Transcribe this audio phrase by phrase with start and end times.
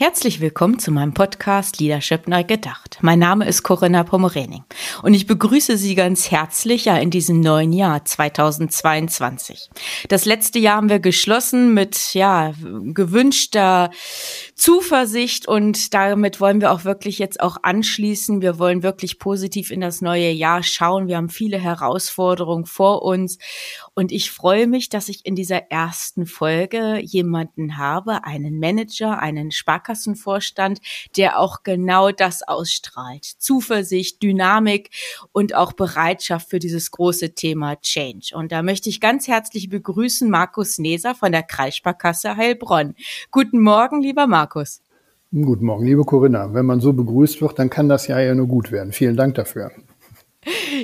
[0.00, 2.98] Herzlich willkommen zu meinem Podcast Leadership Neu Gedacht.
[3.00, 4.62] Mein Name ist Corinna Pomorening
[5.02, 9.68] und ich begrüße Sie ganz herzlich ja in diesem neuen Jahr 2022.
[10.08, 13.90] Das letzte Jahr haben wir geschlossen mit ja gewünschter
[14.54, 18.40] Zuversicht und damit wollen wir auch wirklich jetzt auch anschließen.
[18.40, 21.08] Wir wollen wirklich positiv in das neue Jahr schauen.
[21.08, 23.38] Wir haben viele Herausforderungen vor uns
[23.98, 29.50] und ich freue mich, dass ich in dieser ersten Folge jemanden habe, einen Manager, einen
[29.50, 30.80] Sparkassen Sparkassenvorstand,
[31.16, 33.24] der auch genau das ausstrahlt.
[33.24, 34.90] Zuversicht, Dynamik
[35.32, 38.32] und auch Bereitschaft für dieses große Thema Change.
[38.34, 42.94] Und da möchte ich ganz herzlich begrüßen Markus Neser von der Kreissparkasse Heilbronn.
[43.30, 44.80] Guten Morgen, lieber Markus.
[45.32, 46.54] Guten Morgen, liebe Corinna.
[46.54, 48.92] Wenn man so begrüßt wird, dann kann das ja ja nur gut werden.
[48.92, 49.70] Vielen Dank dafür.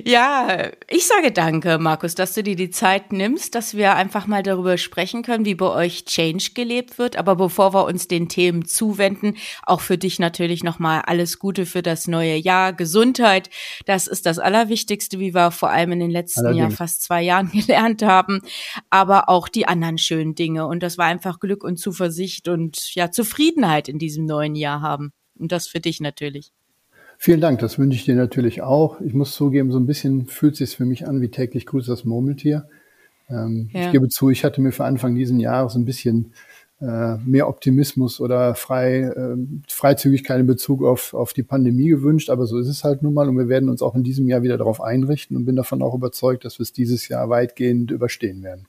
[0.04, 4.42] Ja, ich sage danke, Markus, dass du dir die Zeit nimmst, dass wir einfach mal
[4.42, 7.16] darüber sprechen können, wie bei euch Change gelebt wird.
[7.16, 11.82] Aber bevor wir uns den Themen zuwenden, auch für dich natürlich nochmal alles Gute für
[11.82, 12.72] das neue Jahr.
[12.72, 13.48] Gesundheit,
[13.86, 17.50] das ist das Allerwichtigste, wie wir vor allem in den letzten Jahr, fast zwei Jahren
[17.52, 18.40] gelernt haben.
[18.90, 20.66] Aber auch die anderen schönen Dinge.
[20.66, 25.12] Und das war einfach Glück und Zuversicht und ja, Zufriedenheit in diesem neuen Jahr haben.
[25.38, 26.50] Und das für dich natürlich.
[27.24, 29.00] Vielen Dank, das wünsche ich dir natürlich auch.
[29.00, 31.88] Ich muss zugeben, so ein bisschen fühlt es sich für mich an wie täglich grüßt
[31.88, 32.68] das Murmeltier.
[33.30, 33.86] Ähm, ja.
[33.86, 36.34] Ich gebe zu, ich hatte mir für Anfang diesen Jahres ein bisschen
[36.82, 39.36] äh, mehr Optimismus oder frei, äh,
[39.70, 43.26] Freizügigkeit in Bezug auf, auf die Pandemie gewünscht, aber so ist es halt nun mal
[43.26, 45.94] und wir werden uns auch in diesem Jahr wieder darauf einrichten und bin davon auch
[45.94, 48.66] überzeugt, dass wir es dieses Jahr weitgehend überstehen werden.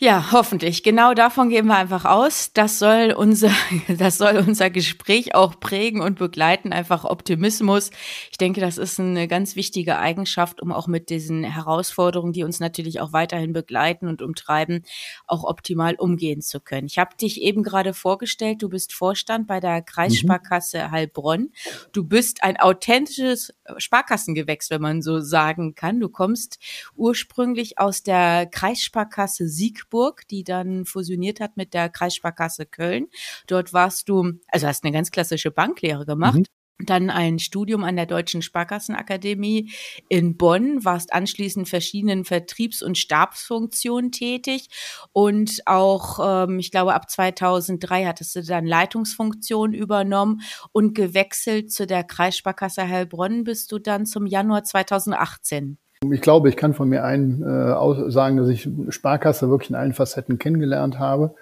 [0.00, 0.84] Ja, hoffentlich.
[0.84, 2.52] Genau davon gehen wir einfach aus.
[2.52, 3.50] Das soll unser,
[3.88, 6.72] das soll unser Gespräch auch prägen und begleiten.
[6.72, 7.90] Einfach Optimismus.
[8.30, 12.60] Ich denke, das ist eine ganz wichtige Eigenschaft, um auch mit diesen Herausforderungen, die uns
[12.60, 14.84] natürlich auch weiterhin begleiten und umtreiben,
[15.26, 16.86] auch optimal umgehen zu können.
[16.86, 18.62] Ich habe dich eben gerade vorgestellt.
[18.62, 20.90] Du bist Vorstand bei der Kreissparkasse mhm.
[20.92, 21.50] Heilbronn.
[21.90, 25.98] Du bist ein authentisches Sparkassengewächs, wenn man so sagen kann.
[25.98, 26.60] Du kommst
[26.94, 33.08] ursprünglich aus der Kreissparkasse Sieg Duisburg, die dann fusioniert hat mit der Kreissparkasse Köln.
[33.46, 36.38] Dort warst du, also hast eine ganz klassische Banklehre gemacht.
[36.38, 36.44] Mhm
[36.80, 39.72] dann ein Studium an der Deutschen Sparkassenakademie
[40.08, 44.68] in Bonn, warst anschließend verschiedenen Vertriebs- und Stabsfunktionen tätig
[45.10, 51.84] und auch, ähm, ich glaube, ab 2003 hattest du dann Leitungsfunktion übernommen und gewechselt zu
[51.84, 55.78] der Kreissparkasse Heilbronn bist du dann zum Januar 2018.
[56.10, 59.94] Ich glaube, ich kann von mir einen äh, sagen, dass ich Sparkasse wirklich in allen
[59.94, 61.34] Facetten kennengelernt habe.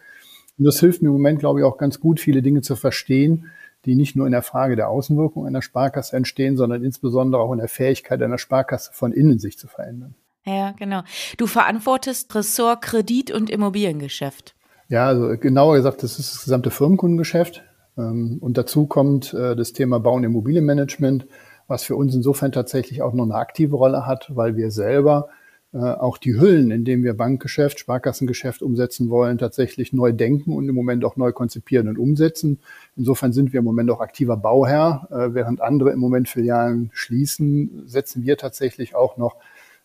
[0.58, 3.50] Und das hilft mir im Moment, glaube ich, auch ganz gut, viele Dinge zu verstehen,
[3.84, 7.58] die nicht nur in der Frage der Außenwirkung einer Sparkasse entstehen, sondern insbesondere auch in
[7.58, 10.14] der Fähigkeit einer Sparkasse von innen sich zu verändern.
[10.46, 11.02] Ja, genau.
[11.36, 14.54] Du verantwortest Ressort Kredit- und Immobiliengeschäft.
[14.88, 17.64] Ja, also genauer gesagt, das ist das gesamte Firmenkundengeschäft.
[17.98, 21.26] Ähm, und dazu kommt äh, das Thema Bau- und Immobilienmanagement
[21.68, 25.28] was für uns insofern tatsächlich auch noch eine aktive Rolle hat, weil wir selber
[25.72, 30.68] äh, auch die Hüllen, in denen wir Bankgeschäft, Sparkassengeschäft umsetzen wollen, tatsächlich neu denken und
[30.68, 32.60] im Moment auch neu konzipieren und umsetzen.
[32.96, 37.82] Insofern sind wir im Moment auch aktiver Bauherr, äh, während andere im Moment Filialen schließen,
[37.86, 39.36] setzen wir tatsächlich auch noch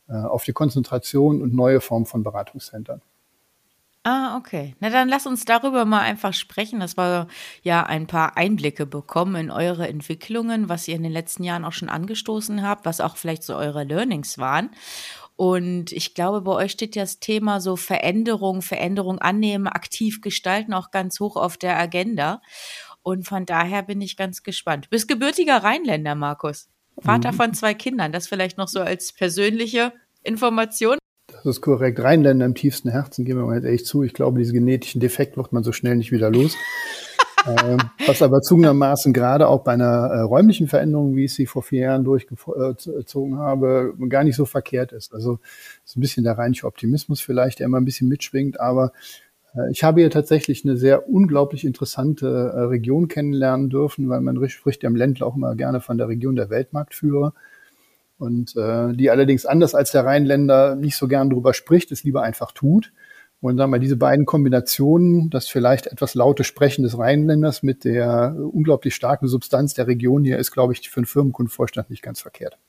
[0.08, 3.02] äh, auf die Konzentration und neue Formen von Beratungszentren.
[4.03, 4.75] Ah, okay.
[4.79, 7.28] Na dann lass uns darüber mal einfach sprechen, dass wir
[7.62, 11.73] ja ein paar Einblicke bekommen in eure Entwicklungen, was ihr in den letzten Jahren auch
[11.73, 14.72] schon angestoßen habt, was auch vielleicht so eure Learnings waren.
[15.35, 20.73] Und ich glaube, bei euch steht ja das Thema so Veränderung, Veränderung annehmen, aktiv gestalten
[20.73, 22.41] auch ganz hoch auf der Agenda.
[23.03, 24.86] Und von daher bin ich ganz gespannt.
[24.86, 26.69] Du bist gebürtiger Rheinländer, Markus.
[27.00, 27.36] Vater mhm.
[27.36, 28.12] von zwei Kindern.
[28.12, 29.94] Das vielleicht noch so als persönliche
[30.24, 30.98] Information.
[31.43, 31.99] Das ist korrekt.
[31.99, 34.03] Rheinländer im tiefsten Herzen, geben wir mal ehrlich zu.
[34.03, 36.55] Ich glaube, diesen genetischen Defekt wird man so schnell nicht wieder los.
[37.47, 41.63] ähm, was aber zugegebenermaßen gerade auch bei einer äh, räumlichen Veränderung, wie ich sie vor
[41.63, 45.15] vier Jahren durchgezogen habe, gar nicht so verkehrt ist.
[45.15, 45.39] Also
[45.83, 48.91] ist ein bisschen der rheinische Optimismus vielleicht, der immer ein bisschen mitschwingt, aber
[49.55, 54.47] äh, ich habe hier tatsächlich eine sehr unglaublich interessante äh, Region kennenlernen dürfen, weil man
[54.49, 57.33] spricht ja im Ländler auch immer gerne von der Region der Weltmarktführer
[58.21, 62.21] und äh, die allerdings anders als der Rheinländer nicht so gern drüber spricht, es lieber
[62.21, 62.94] einfach tut.
[63.41, 68.35] Und sagen wir, diese beiden Kombinationen, das vielleicht etwas laute Sprechen des Rheinländers mit der
[68.38, 72.59] unglaublich starken Substanz der Region hier, ist, glaube ich, für einen Firmenkundenvorstand nicht ganz verkehrt.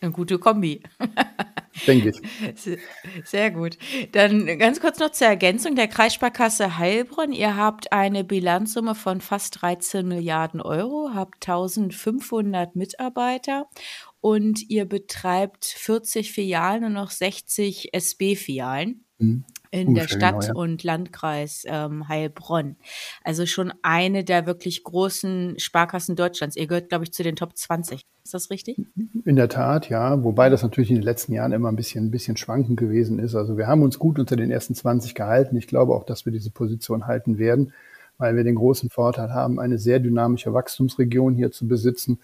[0.00, 0.82] Eine gute Kombi.
[1.86, 2.78] Denke ich.
[3.24, 3.78] Sehr gut.
[4.12, 7.32] Dann ganz kurz noch zur Ergänzung der Kreissparkasse Heilbronn.
[7.32, 13.66] Ihr habt eine Bilanzsumme von fast 13 Milliarden Euro, habt 1500 Mitarbeiter
[14.22, 19.04] und ihr betreibt 40 Filialen und noch 60 SB-Filialen.
[19.18, 20.62] Mhm in Ungefähr der Stadt genau, ja.
[20.62, 22.76] und Landkreis ähm, Heilbronn.
[23.24, 26.56] Also schon eine der wirklich großen Sparkassen Deutschlands.
[26.56, 28.02] Ihr gehört, glaube ich, zu den Top 20.
[28.22, 28.76] Ist das richtig?
[29.24, 30.22] In der Tat, ja.
[30.22, 33.34] Wobei das natürlich in den letzten Jahren immer ein bisschen, ein bisschen schwankend gewesen ist.
[33.34, 35.56] Also wir haben uns gut unter den ersten 20 gehalten.
[35.56, 37.72] Ich glaube auch, dass wir diese Position halten werden,
[38.18, 42.20] weil wir den großen Vorteil haben, eine sehr dynamische Wachstumsregion hier zu besitzen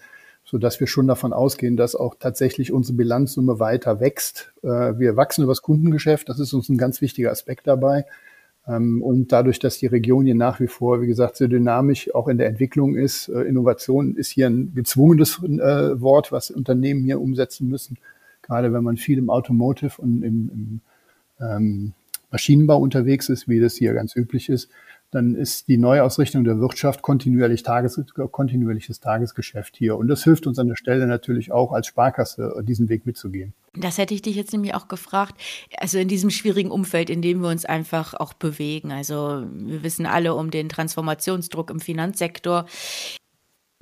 [0.49, 4.51] so dass wir schon davon ausgehen, dass auch tatsächlich unsere Bilanzsumme weiter wächst.
[4.63, 8.05] Äh, wir wachsen übers Kundengeschäft, das ist uns ein ganz wichtiger Aspekt dabei.
[8.67, 12.27] Ähm, und dadurch, dass die Region hier nach wie vor, wie gesagt, sehr dynamisch auch
[12.27, 17.21] in der Entwicklung ist, äh, Innovation ist hier ein gezwungenes äh, Wort, was Unternehmen hier
[17.21, 17.99] umsetzen müssen.
[18.41, 20.81] Gerade wenn man viel im Automotive und im, im
[21.39, 21.93] ähm,
[22.31, 24.71] Maschinenbau unterwegs ist, wie das hier ganz üblich ist,
[25.11, 27.99] dann ist die Neuausrichtung der Wirtschaft kontinuierlich Tages,
[28.31, 29.97] kontinuierliches Tagesgeschäft hier.
[29.97, 33.53] Und das hilft uns an der Stelle natürlich auch als Sparkasse, diesen Weg mitzugehen.
[33.73, 35.39] Das hätte ich dich jetzt nämlich auch gefragt.
[35.77, 38.91] Also in diesem schwierigen Umfeld, in dem wir uns einfach auch bewegen.
[38.91, 42.65] Also wir wissen alle um den Transformationsdruck im Finanzsektor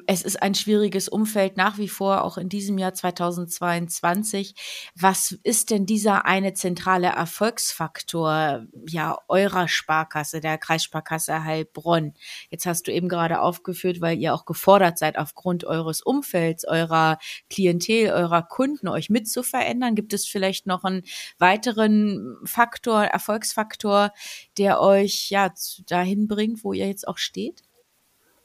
[0.09, 4.55] es ist ein schwieriges Umfeld nach wie vor, auch in diesem Jahr 2022.
[4.95, 12.13] Was ist denn dieser eine zentrale Erfolgsfaktor ja eurer Sparkasse, der Kreissparkasse Heilbronn?
[12.49, 17.17] Jetzt hast du eben gerade aufgeführt, weil ihr auch gefordert seid, aufgrund eures Umfelds, eurer
[17.49, 19.95] Klientel, eurer Kunden euch mitzuverändern.
[19.95, 21.03] Gibt es vielleicht noch einen
[21.37, 24.13] weiteren Faktor, Erfolgsfaktor,
[24.57, 25.51] der euch ja
[25.85, 27.66] dahin bringt, wo ihr jetzt auch steht?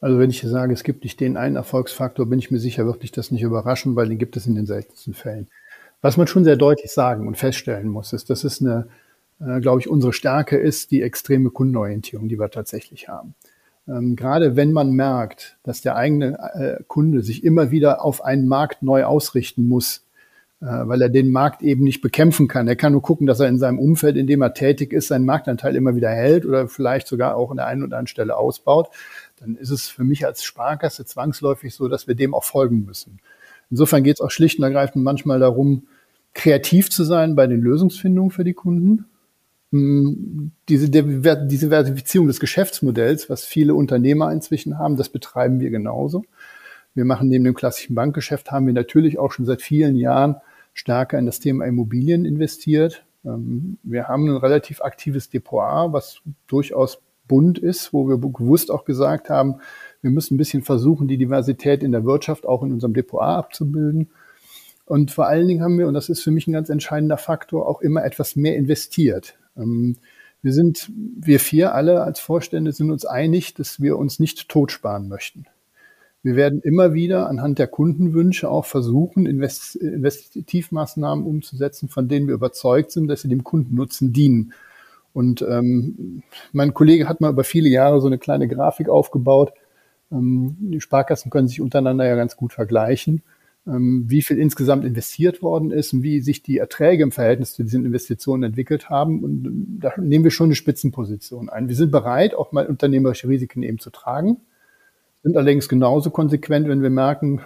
[0.03, 3.05] Also wenn ich sage, es gibt nicht den einen Erfolgsfaktor, bin ich mir sicher, wird
[3.05, 5.47] dich das nicht überraschen, weil den gibt es in den seltensten Fällen.
[6.01, 8.89] Was man schon sehr deutlich sagen und feststellen muss, ist, dass es eine,
[9.41, 13.37] äh, glaube ich, unsere Stärke ist, die extreme Kundenorientierung, die wir tatsächlich haben.
[13.87, 18.49] Ähm, gerade wenn man merkt, dass der eigene äh, Kunde sich immer wieder auf einen
[18.49, 20.05] Markt neu ausrichten muss,
[20.61, 22.67] äh, weil er den Markt eben nicht bekämpfen kann.
[22.67, 25.27] Er kann nur gucken, dass er in seinem Umfeld, in dem er tätig ist, seinen
[25.27, 28.89] Marktanteil immer wieder hält oder vielleicht sogar auch an der einen oder anderen Stelle ausbaut
[29.39, 33.21] dann ist es für mich als Sparkasse zwangsläufig so, dass wir dem auch folgen müssen.
[33.71, 35.87] Insofern geht es auch schlicht und ergreifend manchmal darum,
[36.35, 39.07] kreativ zu sein bei den Lösungsfindungen für die Kunden.
[39.71, 46.25] Hm, diese Diversifizierung des Geschäftsmodells, was viele Unternehmer inzwischen haben, das betreiben wir genauso.
[46.95, 50.37] Wir machen neben dem klassischen Bankgeschäft, haben wir natürlich auch schon seit vielen Jahren
[50.75, 53.05] stärker in das Thema Immobilien investiert.
[53.25, 57.01] Ähm, wir haben ein relativ aktives Depot, was durchaus
[57.33, 59.55] bunt ist, wo wir bewusst auch gesagt haben,
[60.03, 64.11] wir müssen ein bisschen versuchen, die Diversität in der Wirtschaft auch in unserem Depot abzubilden.
[64.85, 67.67] Und vor allen Dingen haben wir, und das ist für mich ein ganz entscheidender Faktor,
[67.67, 69.39] auch immer etwas mehr investiert.
[69.57, 69.97] Ähm,
[70.43, 75.09] wir sind, wir vier alle als Vorstände sind uns einig, dass wir uns nicht totsparen
[75.09, 75.47] möchten.
[76.23, 82.91] Wir werden immer wieder anhand der Kundenwünsche auch versuchen, Investitivmaßnahmen umzusetzen, von denen wir überzeugt
[82.91, 84.53] sind, dass sie dem Kundennutzen dienen.
[85.13, 86.23] Und ähm,
[86.53, 89.53] mein Kollege hat mal über viele Jahre so eine kleine Grafik aufgebaut.
[90.11, 93.23] Ähm, die Sparkassen können sich untereinander ja ganz gut vergleichen,
[93.67, 97.63] ähm, wie viel insgesamt investiert worden ist und wie sich die Erträge im Verhältnis zu
[97.63, 99.23] diesen Investitionen entwickelt haben.
[99.23, 101.69] Und ähm, da nehmen wir schon eine Spitzenposition ein.
[101.69, 104.39] Wir sind bereit, auch mal unternehmerische Risiken eben zu tragen,
[105.23, 107.43] sind allerdings genauso konsequent, wenn wir merken,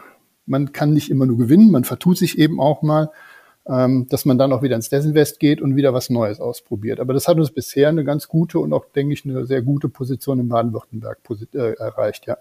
[0.46, 3.10] man kann nicht immer nur gewinnen, man vertut sich eben auch mal
[3.68, 7.00] ähm, dass man dann auch wieder ins Desinvest geht und wieder was Neues ausprobiert.
[7.00, 9.88] Aber das hat uns bisher eine ganz gute und auch, denke ich, eine sehr gute
[9.88, 11.18] Position in Baden-Württemberg
[11.52, 12.38] äh, erreicht, ja.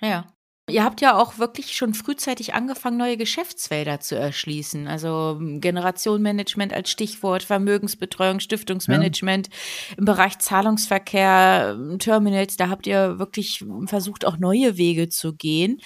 [0.00, 0.26] Ja.
[0.70, 4.86] Ihr habt ja auch wirklich schon frühzeitig angefangen, neue Geschäftsfelder zu erschließen.
[4.86, 9.96] Also hm, Generationenmanagement als Stichwort, Vermögensbetreuung, Stiftungsmanagement, ja.
[9.98, 15.80] im Bereich Zahlungsverkehr, hm, Terminals, da habt ihr wirklich versucht, auch neue Wege zu gehen.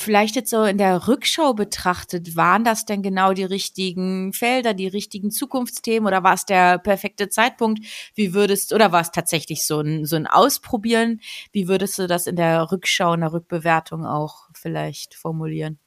[0.00, 4.88] Vielleicht jetzt so in der Rückschau betrachtet, waren das denn genau die richtigen Felder, die
[4.88, 7.84] richtigen Zukunftsthemen oder war es der perfekte Zeitpunkt?
[8.14, 11.20] Wie würdest, oder war es tatsächlich so ein, so ein Ausprobieren?
[11.52, 15.78] Wie würdest du das in der Rückschau, in der Rückbewertung auch vielleicht formulieren?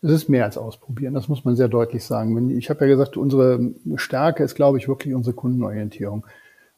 [0.00, 2.56] Es ist mehr als ausprobieren, das muss man sehr deutlich sagen.
[2.56, 6.26] Ich habe ja gesagt, unsere Stärke ist, glaube ich, wirklich unsere Kundenorientierung.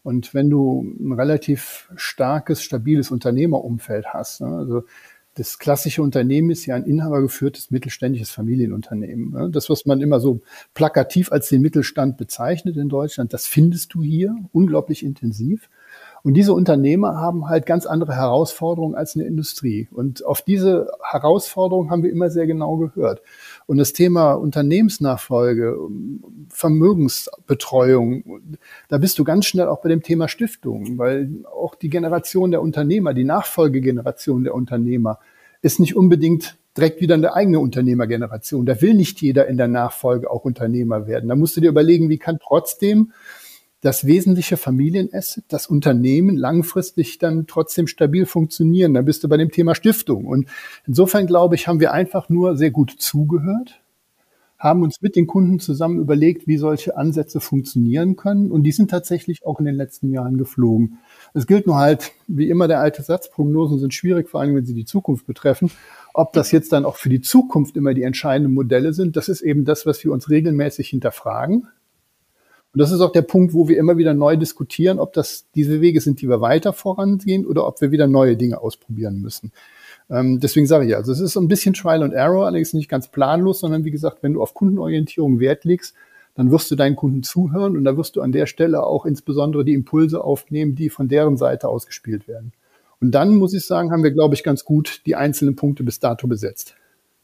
[0.02, 4.82] Und wenn du ein relativ starkes, stabiles Unternehmerumfeld hast, ne, also
[5.34, 9.52] das klassische Unternehmen ist ja ein inhabergeführtes mittelständisches Familienunternehmen.
[9.52, 10.40] Das, was man immer so
[10.74, 15.68] plakativ als den Mittelstand bezeichnet in Deutschland, das findest du hier unglaublich intensiv.
[16.22, 19.88] Und diese Unternehmer haben halt ganz andere Herausforderungen als eine Industrie.
[19.92, 23.20] Und auf diese Herausforderungen haben wir immer sehr genau gehört.
[23.66, 25.78] Und das Thema Unternehmensnachfolge,
[26.48, 28.42] Vermögensbetreuung,
[28.88, 32.60] da bist du ganz schnell auch bei dem Thema Stiftung, weil auch die Generation der
[32.60, 35.18] Unternehmer, die Nachfolgegeneration der Unternehmer
[35.62, 38.66] ist nicht unbedingt direkt wieder eine eigene Unternehmergeneration.
[38.66, 41.28] Da will nicht jeder in der Nachfolge auch Unternehmer werden.
[41.28, 43.12] Da musst du dir überlegen, wie kann trotzdem
[43.84, 48.94] das wesentliche Familienasset, das Unternehmen langfristig dann trotzdem stabil funktionieren.
[48.94, 50.24] Da bist du bei dem Thema Stiftung.
[50.24, 50.48] Und
[50.86, 53.82] insofern glaube ich, haben wir einfach nur sehr gut zugehört,
[54.58, 58.50] haben uns mit den Kunden zusammen überlegt, wie solche Ansätze funktionieren können.
[58.50, 60.96] Und die sind tatsächlich auch in den letzten Jahren geflogen.
[61.34, 64.64] Es gilt nur halt, wie immer der alte Satz, Prognosen sind schwierig, vor allem wenn
[64.64, 65.70] sie die Zukunft betreffen.
[66.14, 69.42] Ob das jetzt dann auch für die Zukunft immer die entscheidenden Modelle sind, das ist
[69.42, 71.68] eben das, was wir uns regelmäßig hinterfragen.
[72.74, 75.80] Und das ist auch der Punkt, wo wir immer wieder neu diskutieren, ob das diese
[75.80, 79.52] Wege sind, die wir weiter vorangehen oder ob wir wieder neue Dinge ausprobieren müssen.
[80.10, 82.88] Ähm, deswegen sage ich also es ist so ein bisschen Trial and Error, allerdings nicht
[82.88, 85.94] ganz planlos, sondern wie gesagt, wenn du auf Kundenorientierung Wert legst,
[86.34, 89.64] dann wirst du deinen Kunden zuhören und da wirst du an der Stelle auch insbesondere
[89.64, 92.52] die Impulse aufnehmen, die von deren Seite ausgespielt werden.
[93.00, 96.00] Und dann muss ich sagen, haben wir, glaube ich, ganz gut die einzelnen Punkte bis
[96.00, 96.74] dato besetzt.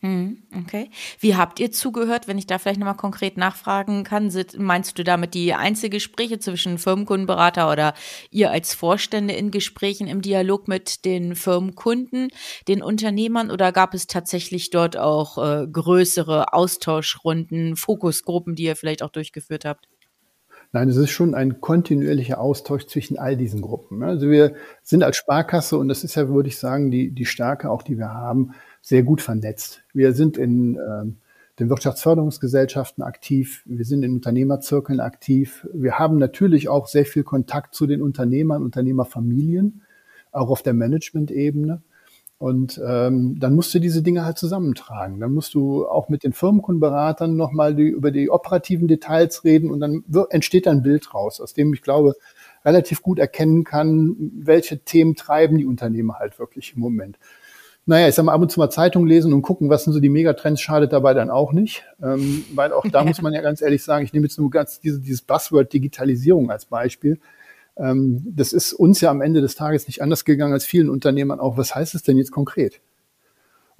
[0.02, 0.90] Hm, okay.
[1.18, 4.32] Wie habt ihr zugehört, wenn ich da vielleicht nochmal konkret nachfragen kann?
[4.56, 7.92] Meinst du damit die Einzelgespräche zwischen Firmenkundenberater oder
[8.30, 12.28] ihr als Vorstände in Gesprächen im Dialog mit den Firmenkunden,
[12.66, 19.02] den Unternehmern oder gab es tatsächlich dort auch äh, größere Austauschrunden, Fokusgruppen, die ihr vielleicht
[19.02, 19.86] auch durchgeführt habt?
[20.72, 24.04] Nein, es ist schon ein kontinuierlicher Austausch zwischen all diesen Gruppen.
[24.04, 27.68] Also wir sind als Sparkasse, und das ist ja, würde ich sagen, die, die Stärke
[27.70, 28.54] auch, die wir haben,
[28.90, 29.82] sehr gut vernetzt.
[29.94, 31.18] Wir sind in ähm,
[31.60, 35.64] den Wirtschaftsförderungsgesellschaften aktiv, wir sind in Unternehmerzirkeln aktiv.
[35.72, 39.82] Wir haben natürlich auch sehr viel Kontakt zu den Unternehmern, Unternehmerfamilien,
[40.32, 41.82] auch auf der Management-Ebene.
[42.38, 45.20] Und ähm, dann musst du diese Dinge halt zusammentragen.
[45.20, 49.78] Dann musst du auch mit den Firmenkundenberatern nochmal die, über die operativen Details reden und
[49.78, 52.16] dann entsteht ein Bild raus, aus dem ich glaube,
[52.64, 57.18] relativ gut erkennen kann, welche Themen treiben die Unternehmer halt wirklich im Moment
[57.86, 60.00] naja, ich sag mal, ab und zu mal Zeitung lesen und gucken, was sind so
[60.00, 61.84] die Megatrends, schadet dabei dann auch nicht.
[62.02, 64.80] Ähm, weil auch da muss man ja ganz ehrlich sagen, ich nehme jetzt nur ganz
[64.80, 67.18] diese, dieses Buzzword Digitalisierung als Beispiel.
[67.76, 71.40] Ähm, das ist uns ja am Ende des Tages nicht anders gegangen als vielen Unternehmern
[71.40, 71.56] auch.
[71.56, 72.80] Was heißt es denn jetzt konkret?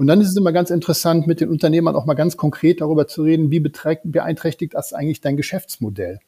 [0.00, 3.06] Und dann ist es immer ganz interessant, mit den Unternehmern auch mal ganz konkret darüber
[3.06, 6.20] zu reden, wie beeinträchtigt das eigentlich dein Geschäftsmodell?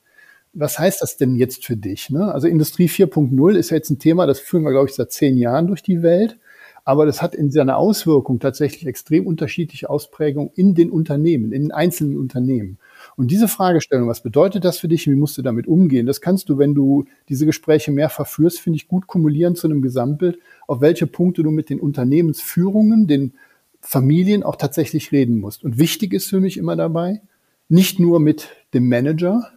[0.52, 2.11] Was heißt das denn jetzt für dich?
[2.11, 2.31] Ne?
[2.35, 5.38] Also Industrie 4.0 ist ja jetzt ein Thema, das führen wir, glaube ich, seit zehn
[5.38, 6.37] Jahren durch die Welt.
[6.85, 11.73] Aber das hat in seiner Auswirkung tatsächlich extrem unterschiedliche Ausprägungen in den Unternehmen, in den
[11.73, 12.79] einzelnen Unternehmen.
[13.17, 16.49] Und diese Fragestellung, was bedeutet das für dich, wie musst du damit umgehen, das kannst
[16.49, 20.81] du, wenn du diese Gespräche mehr verführst, finde ich, gut kumulieren zu einem Gesamtbild, auf
[20.81, 23.35] welche Punkte du mit den Unternehmensführungen, den
[23.81, 25.65] Familien auch tatsächlich reden musst.
[25.65, 27.21] Und wichtig ist für mich immer dabei,
[27.69, 29.51] nicht nur mit dem Manager,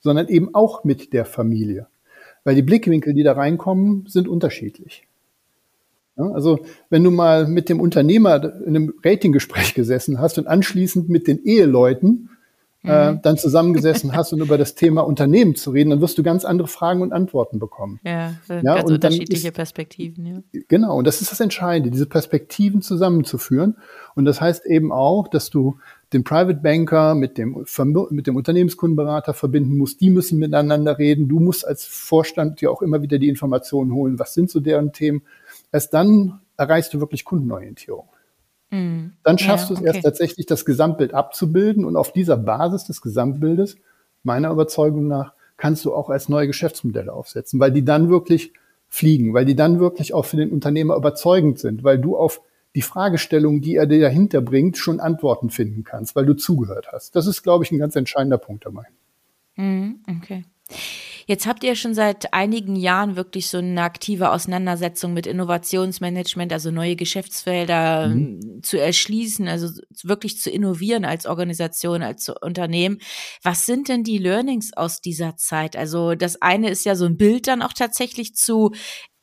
[0.00, 1.86] sondern eben auch mit der Familie.
[2.42, 5.06] Weil die Blickwinkel, die da reinkommen, sind unterschiedlich.
[6.16, 11.26] Also wenn du mal mit dem Unternehmer in einem Ratinggespräch gesessen hast und anschließend mit
[11.26, 12.30] den Eheleuten
[12.84, 13.22] äh, mhm.
[13.22, 16.68] dann zusammengesessen hast und über das Thema Unternehmen zu reden, dann wirst du ganz andere
[16.68, 17.98] Fragen und Antworten bekommen.
[18.04, 20.26] Ja, ja ganz unterschiedliche ist, Perspektiven.
[20.52, 20.60] Ja.
[20.68, 23.76] Genau, und das ist das Entscheidende, diese Perspektiven zusammenzuführen.
[24.14, 25.78] Und das heißt eben auch, dass du
[26.12, 27.64] den Private Banker mit dem,
[28.10, 30.00] mit dem Unternehmenskundenberater verbinden musst.
[30.00, 31.26] Die müssen miteinander reden.
[31.26, 34.18] Du musst als Vorstand dir auch immer wieder die Informationen holen.
[34.18, 35.22] Was sind so deren Themen?
[35.74, 38.08] Erst dann erreichst du wirklich Kundenorientierung.
[38.70, 39.14] Mhm.
[39.24, 39.88] Dann schaffst ja, du es okay.
[39.88, 43.76] erst tatsächlich, das Gesamtbild abzubilden und auf dieser Basis des Gesamtbildes,
[44.22, 48.52] meiner Überzeugung nach, kannst du auch als neue Geschäftsmodelle aufsetzen, weil die dann wirklich
[48.88, 52.40] fliegen, weil die dann wirklich auch für den Unternehmer überzeugend sind, weil du auf
[52.76, 57.16] die Fragestellung, die er dir dahinter bringt, schon Antworten finden kannst, weil du zugehört hast.
[57.16, 58.84] Das ist, glaube ich, ein ganz entscheidender Punkt dabei.
[59.56, 60.44] Mhm, okay.
[61.26, 66.70] Jetzt habt ihr schon seit einigen Jahren wirklich so eine aktive Auseinandersetzung mit Innovationsmanagement, also
[66.70, 68.14] neue Geschäftsfelder mhm.
[68.14, 69.68] Ähm, zu erschließen, also
[70.02, 72.98] wirklich zu innovieren als Organisation, als Unternehmen.
[73.42, 75.76] Was sind denn die Learnings aus dieser Zeit?
[75.76, 78.72] Also das eine ist ja so ein Bild dann auch tatsächlich zu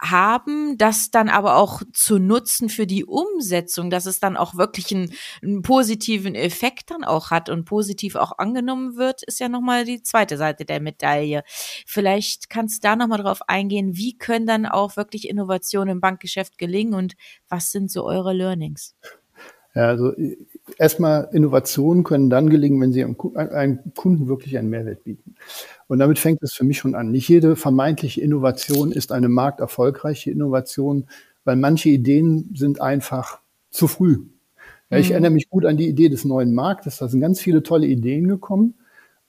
[0.01, 4.93] haben, das dann aber auch zu nutzen für die Umsetzung, dass es dann auch wirklich
[4.93, 9.85] einen, einen positiven Effekt dann auch hat und positiv auch angenommen wird, ist ja nochmal
[9.85, 11.43] die zweite Seite der Medaille.
[11.85, 16.57] Vielleicht kannst du da nochmal drauf eingehen, wie können dann auch wirklich Innovationen im Bankgeschäft
[16.57, 17.13] gelingen und
[17.47, 18.95] was sind so eure Learnings?
[19.75, 20.13] Ja, also
[20.77, 25.35] erstmal Innovationen können dann gelingen, wenn sie einem Kunden wirklich einen Mehrwert bieten.
[25.87, 27.11] Und damit fängt es für mich schon an.
[27.11, 31.07] Nicht jede vermeintliche Innovation ist eine markterfolgreiche Innovation,
[31.43, 34.25] weil manche Ideen sind einfach zu früh.
[34.89, 35.13] Ja, ich mhm.
[35.13, 36.97] erinnere mich gut an die Idee des neuen Marktes.
[36.97, 38.75] Da sind ganz viele tolle Ideen gekommen.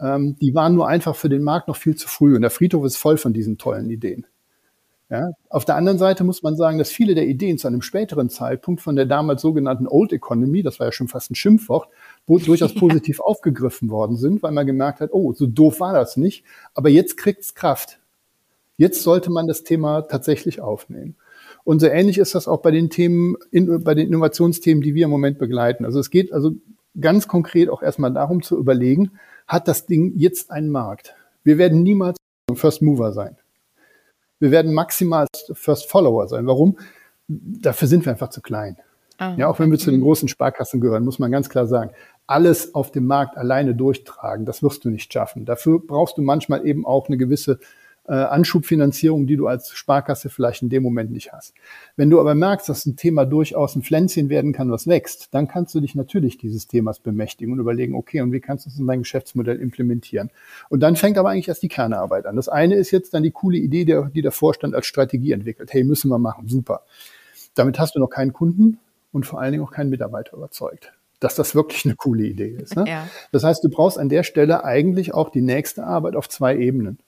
[0.00, 2.34] Ähm, die waren nur einfach für den Markt noch viel zu früh.
[2.34, 4.26] Und der Friedhof ist voll von diesen tollen Ideen.
[5.12, 8.30] Ja, auf der anderen Seite muss man sagen, dass viele der Ideen zu einem späteren
[8.30, 11.88] Zeitpunkt von der damals sogenannten Old Economy, das war ja schon fast ein Schimpfwort,
[12.26, 13.24] durchaus positiv ja.
[13.24, 17.18] aufgegriffen worden sind, weil man gemerkt hat, oh, so doof war das nicht, aber jetzt
[17.18, 17.98] kriegt's Kraft.
[18.78, 21.16] Jetzt sollte man das Thema tatsächlich aufnehmen.
[21.62, 25.04] Und so ähnlich ist das auch bei den Themen, in, bei den Innovationsthemen, die wir
[25.04, 25.84] im Moment begleiten.
[25.84, 26.52] Also es geht also
[26.98, 29.10] ganz konkret auch erstmal darum zu überlegen,
[29.46, 31.14] hat das Ding jetzt einen Markt?
[31.44, 32.16] Wir werden niemals
[32.54, 33.36] First Mover sein.
[34.42, 36.48] Wir werden maximal First Follower sein.
[36.48, 36.76] Warum?
[37.28, 38.76] Dafür sind wir einfach zu klein.
[39.18, 41.92] Ah, ja, auch wenn wir zu den großen Sparkassen gehören, muss man ganz klar sagen,
[42.26, 45.44] alles auf dem Markt alleine durchtragen, das wirst du nicht schaffen.
[45.44, 47.60] Dafür brauchst du manchmal eben auch eine gewisse
[48.08, 51.54] äh, Anschubfinanzierung, die du als Sparkasse vielleicht in dem Moment nicht hast.
[51.96, 55.46] Wenn du aber merkst, dass ein Thema durchaus ein Pflänzchen werden kann, was wächst, dann
[55.46, 58.78] kannst du dich natürlich dieses Themas bemächtigen und überlegen, okay, und wie kannst du es
[58.78, 60.30] in dein Geschäftsmodell implementieren?
[60.68, 62.36] Und dann fängt aber eigentlich erst die Kernarbeit an.
[62.36, 65.72] Das eine ist jetzt dann die coole Idee, die, die der Vorstand als Strategie entwickelt.
[65.72, 66.82] Hey, müssen wir machen, super.
[67.54, 68.78] Damit hast du noch keinen Kunden
[69.12, 72.74] und vor allen Dingen auch keinen Mitarbeiter überzeugt dass das wirklich eine coole Idee ist.
[72.74, 72.84] Ne?
[72.88, 73.08] Ja.
[73.30, 76.98] Das heißt, du brauchst an der Stelle eigentlich auch die nächste Arbeit auf zwei Ebenen.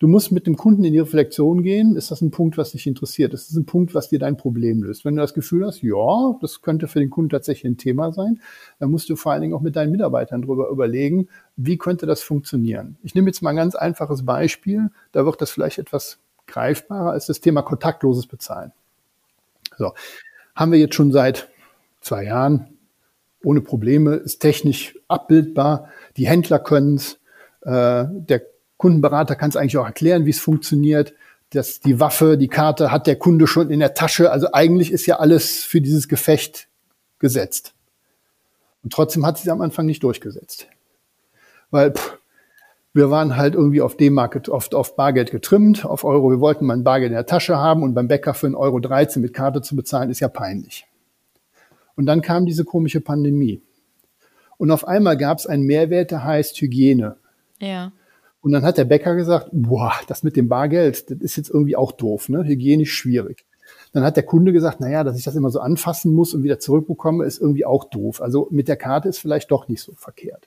[0.00, 1.94] Du musst mit dem Kunden in die Reflexion gehen.
[1.94, 3.34] Ist das ein Punkt, was dich interessiert?
[3.34, 5.04] Ist das ein Punkt, was dir dein Problem löst?
[5.04, 8.40] Wenn du das Gefühl hast, ja, das könnte für den Kunden tatsächlich ein Thema sein,
[8.78, 12.22] dann musst du vor allen Dingen auch mit deinen Mitarbeitern darüber überlegen, wie könnte das
[12.22, 12.96] funktionieren?
[13.02, 14.88] Ich nehme jetzt mal ein ganz einfaches Beispiel.
[15.12, 18.72] Da wird das vielleicht etwas greifbarer als das Thema kontaktloses Bezahlen.
[19.76, 19.92] So.
[20.54, 21.50] Haben wir jetzt schon seit
[22.00, 22.78] zwei Jahren
[23.44, 25.90] ohne Probleme, ist technisch abbildbar.
[26.16, 27.18] Die Händler können es.
[27.62, 28.49] Äh, der
[28.80, 31.12] Kundenberater kann es eigentlich auch erklären, wie es funktioniert.
[31.50, 34.32] Das, die Waffe, die Karte hat der Kunde schon in der Tasche.
[34.32, 36.68] Also eigentlich ist ja alles für dieses Gefecht
[37.18, 37.74] gesetzt.
[38.82, 40.66] Und trotzdem hat sie am Anfang nicht durchgesetzt.
[41.70, 42.18] Weil pff,
[42.94, 46.30] wir waren halt irgendwie auf D-Market, oft auf Bargeld getrimmt, auf Euro.
[46.30, 48.80] Wir wollten mal ein Bargeld in der Tasche haben und beim Bäcker für 1,13 Euro
[48.80, 50.86] 13 mit Karte zu bezahlen, ist ja peinlich.
[51.96, 53.60] Und dann kam diese komische Pandemie.
[54.56, 57.16] Und auf einmal gab es einen Mehrwert, der heißt Hygiene.
[57.58, 57.92] Ja.
[58.42, 61.76] Und dann hat der Bäcker gesagt, boah, das mit dem Bargeld, das ist jetzt irgendwie
[61.76, 62.44] auch doof, ne?
[62.44, 63.44] hygienisch schwierig.
[63.92, 66.42] Dann hat der Kunde gesagt, na ja, dass ich das immer so anfassen muss und
[66.42, 68.22] wieder zurückbekomme, ist irgendwie auch doof.
[68.22, 70.46] Also mit der Karte ist vielleicht doch nicht so verkehrt.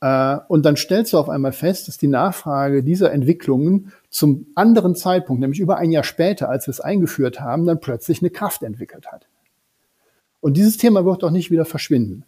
[0.00, 4.94] Äh, und dann stellst du auf einmal fest, dass die Nachfrage dieser Entwicklungen zum anderen
[4.94, 8.62] Zeitpunkt, nämlich über ein Jahr später, als wir es eingeführt haben, dann plötzlich eine Kraft
[8.62, 9.26] entwickelt hat.
[10.40, 12.24] Und dieses Thema wird doch nicht wieder verschwinden.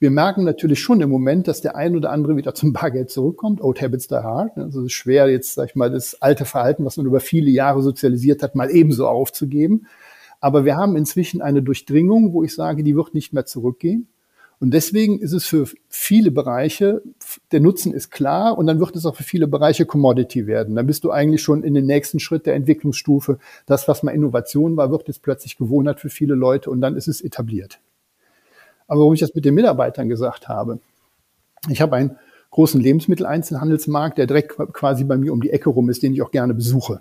[0.00, 3.60] Wir merken natürlich schon im Moment, dass der ein oder andere wieder zum Bargeld zurückkommt.
[3.60, 4.56] Old habits die hard.
[4.58, 7.50] Also es ist schwer, jetzt, sag ich mal, das alte Verhalten, was man über viele
[7.50, 9.86] Jahre sozialisiert hat, mal ebenso aufzugeben.
[10.40, 14.08] Aber wir haben inzwischen eine Durchdringung, wo ich sage, die wird nicht mehr zurückgehen.
[14.60, 17.02] Und deswegen ist es für viele Bereiche,
[17.52, 20.74] der Nutzen ist klar und dann wird es auch für viele Bereiche Commodity werden.
[20.74, 23.38] Dann bist du eigentlich schon in den nächsten Schritt der Entwicklungsstufe.
[23.66, 27.08] Das, was mal Innovation war, wird jetzt plötzlich Gewohnheit für viele Leute und dann ist
[27.08, 27.80] es etabliert.
[28.86, 30.80] Aber warum ich das mit den Mitarbeitern gesagt habe,
[31.68, 32.18] ich habe einen
[32.50, 36.30] großen Lebensmitteleinzelhandelsmarkt, der direkt quasi bei mir um die Ecke rum ist, den ich auch
[36.30, 37.00] gerne besuche.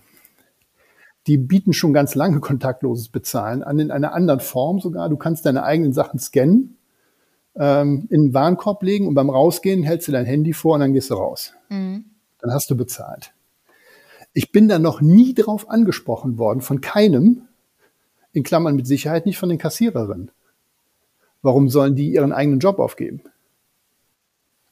[1.27, 5.09] Die bieten schon ganz lange kontaktloses Bezahlen an, in einer anderen Form sogar.
[5.09, 6.77] Du kannst deine eigenen Sachen scannen,
[7.55, 10.93] ähm, in den Warenkorb legen und beim Rausgehen hältst du dein Handy vor und dann
[10.93, 11.53] gehst du raus.
[11.69, 12.05] Mhm.
[12.39, 13.33] Dann hast du bezahlt.
[14.33, 17.43] Ich bin da noch nie drauf angesprochen worden von keinem,
[18.31, 20.31] in Klammern mit Sicherheit nicht von den Kassiererinnen.
[21.43, 23.21] Warum sollen die ihren eigenen Job aufgeben?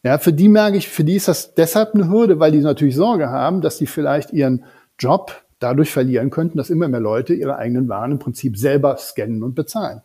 [0.04, 2.96] Ja, für die merke ich, für die ist das deshalb eine Hürde, weil die natürlich
[2.96, 4.64] Sorge haben, dass sie vielleicht ihren
[4.98, 9.44] Job dadurch verlieren könnten, dass immer mehr Leute ihre eigenen Waren im Prinzip selber scannen
[9.44, 10.02] und bezahlen.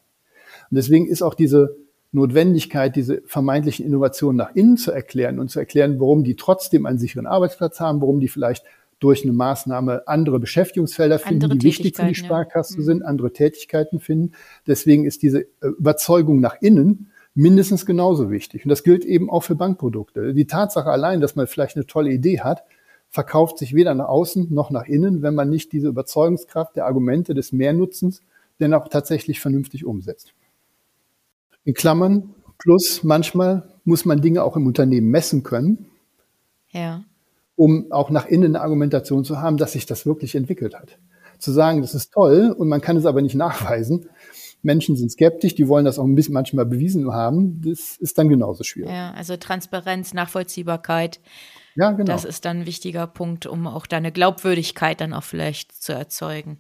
[0.71, 1.77] Und deswegen ist auch diese
[2.13, 6.99] Notwendigkeit, diese vermeintlichen Innovationen nach innen zu erklären und zu erklären, warum die trotzdem einen
[6.99, 8.65] sicheren Arbeitsplatz haben, warum die vielleicht
[8.99, 12.83] durch eine Maßnahme andere Beschäftigungsfelder finden, andere die wichtig für die Sparkasse ja.
[12.83, 13.07] sind, mhm.
[13.07, 14.33] andere Tätigkeiten finden.
[14.67, 18.65] Deswegen ist diese äh, Überzeugung nach innen mindestens genauso wichtig.
[18.65, 20.33] Und das gilt eben auch für Bankprodukte.
[20.33, 22.65] Die Tatsache allein, dass man vielleicht eine tolle Idee hat,
[23.11, 27.35] verkauft sich weder nach außen noch nach innen, wenn man nicht diese Überzeugungskraft der Argumente
[27.35, 28.23] des Mehrnutzens
[28.59, 30.33] denn auch tatsächlich vernünftig umsetzt.
[31.65, 35.91] In Klammern, plus manchmal muss man Dinge auch im Unternehmen messen können,
[36.71, 37.05] ja.
[37.57, 40.99] Um auch nach innen eine Argumentation zu haben, dass sich das wirklich entwickelt hat.
[41.39, 44.09] Zu sagen, das ist toll und man kann es aber nicht nachweisen,
[44.67, 47.63] Menschen sind skeptisch, die wollen das auch ein bisschen manchmal bewiesen haben.
[47.65, 48.91] Das ist dann genauso schwierig.
[48.91, 51.21] Ja, also Transparenz, Nachvollziehbarkeit.
[51.77, 52.05] Ja, genau.
[52.05, 56.59] Das ist dann ein wichtiger Punkt, um auch deine Glaubwürdigkeit dann auch vielleicht zu erzeugen.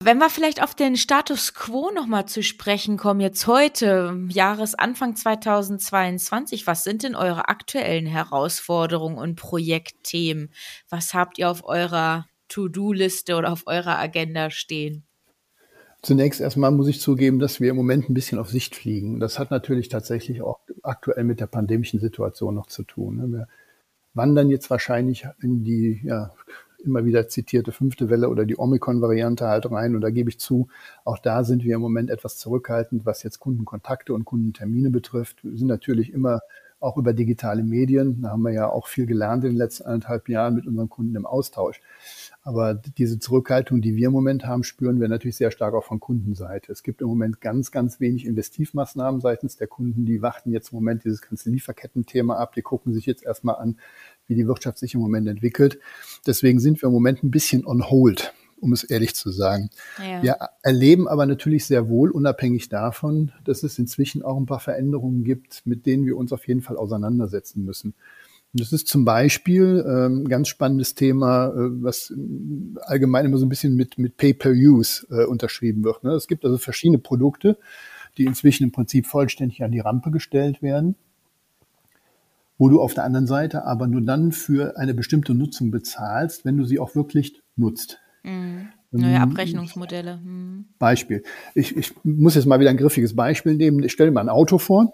[0.00, 6.68] Wenn wir vielleicht auf den Status quo nochmal zu sprechen kommen, jetzt heute, Jahresanfang 2022,
[6.68, 10.50] was sind denn eure aktuellen Herausforderungen und Projektthemen?
[10.88, 15.02] Was habt ihr auf eurer To-Do-Liste oder auf eurer Agenda stehen?
[16.00, 19.18] Zunächst erstmal muss ich zugeben, dass wir im Moment ein bisschen auf Sicht fliegen.
[19.18, 23.16] Das hat natürlich tatsächlich auch aktuell mit der pandemischen Situation noch zu tun.
[23.16, 23.32] Ne?
[23.32, 23.48] Wir
[24.14, 26.30] wandern jetzt wahrscheinlich in die ja,
[26.80, 29.94] immer wieder zitierte fünfte Welle oder die Omikron-Variante halt rein.
[29.94, 30.68] Und da gebe ich zu,
[31.04, 35.44] auch da sind wir im Moment etwas zurückhaltend, was jetzt Kundenkontakte und Kundentermine betrifft.
[35.44, 36.40] Wir sind natürlich immer
[36.80, 38.22] auch über digitale Medien.
[38.22, 41.16] Da haben wir ja auch viel gelernt in den letzten anderthalb Jahren mit unseren Kunden
[41.16, 41.80] im Austausch.
[42.42, 46.00] Aber diese Zurückhaltung, die wir im Moment haben, spüren wir natürlich sehr stark auch von
[46.00, 46.70] Kundenseite.
[46.70, 50.06] Es gibt im Moment ganz, ganz wenig Investivmaßnahmen seitens der Kunden.
[50.06, 52.54] Die warten jetzt im Moment dieses ganze Lieferkettenthema ab.
[52.54, 53.76] Die gucken sich jetzt erstmal an,
[54.28, 55.78] wie die Wirtschaft sich im Moment entwickelt.
[56.26, 59.70] Deswegen sind wir im Moment ein bisschen on hold, um es ehrlich zu sagen.
[59.98, 60.22] Ja.
[60.22, 65.24] Wir erleben aber natürlich sehr wohl, unabhängig davon, dass es inzwischen auch ein paar Veränderungen
[65.24, 67.94] gibt, mit denen wir uns auf jeden Fall auseinandersetzen müssen.
[68.52, 72.14] Und das ist zum Beispiel ähm, ein ganz spannendes Thema, äh, was
[72.80, 76.02] allgemein immer so ein bisschen mit, mit Pay-per-Use äh, unterschrieben wird.
[76.02, 76.12] Ne?
[76.12, 77.58] Es gibt also verschiedene Produkte,
[78.16, 80.96] die inzwischen im Prinzip vollständig an die Rampe gestellt werden,
[82.58, 86.56] wo du auf der anderen Seite aber nur dann für eine bestimmte Nutzung bezahlst, wenn
[86.56, 87.98] du sie auch wirklich nutzt.
[88.24, 88.68] Mhm.
[88.90, 90.16] Neue ähm, Abrechnungsmodelle.
[90.16, 90.66] Mhm.
[90.78, 91.22] Beispiel.
[91.54, 93.82] Ich, ich muss jetzt mal wieder ein griffiges Beispiel nehmen.
[93.82, 94.92] Ich stelle mir ein Auto vor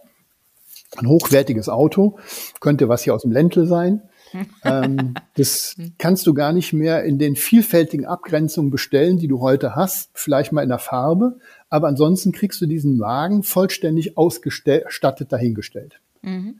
[0.96, 2.18] ein hochwertiges Auto,
[2.60, 4.02] könnte was hier aus dem Ländle sein.
[4.64, 9.76] ähm, das kannst du gar nicht mehr in den vielfältigen Abgrenzungen bestellen, die du heute
[9.76, 11.38] hast, vielleicht mal in der Farbe,
[11.70, 16.00] aber ansonsten kriegst du diesen Wagen vollständig ausgestattet dahingestellt.
[16.22, 16.56] Mhm.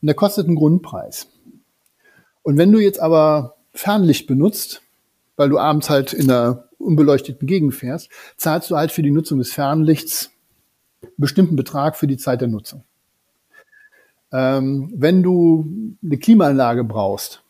[0.00, 1.28] Und der kostet einen Grundpreis.
[2.42, 4.82] Und wenn du jetzt aber Fernlicht benutzt,
[5.36, 9.38] weil du abends halt in einer unbeleuchteten Gegend fährst, zahlst du halt für die Nutzung
[9.38, 10.30] des Fernlichts
[11.02, 12.84] einen bestimmten Betrag für die Zeit der Nutzung.
[14.32, 17.42] Ähm, wenn du eine Klimaanlage brauchst,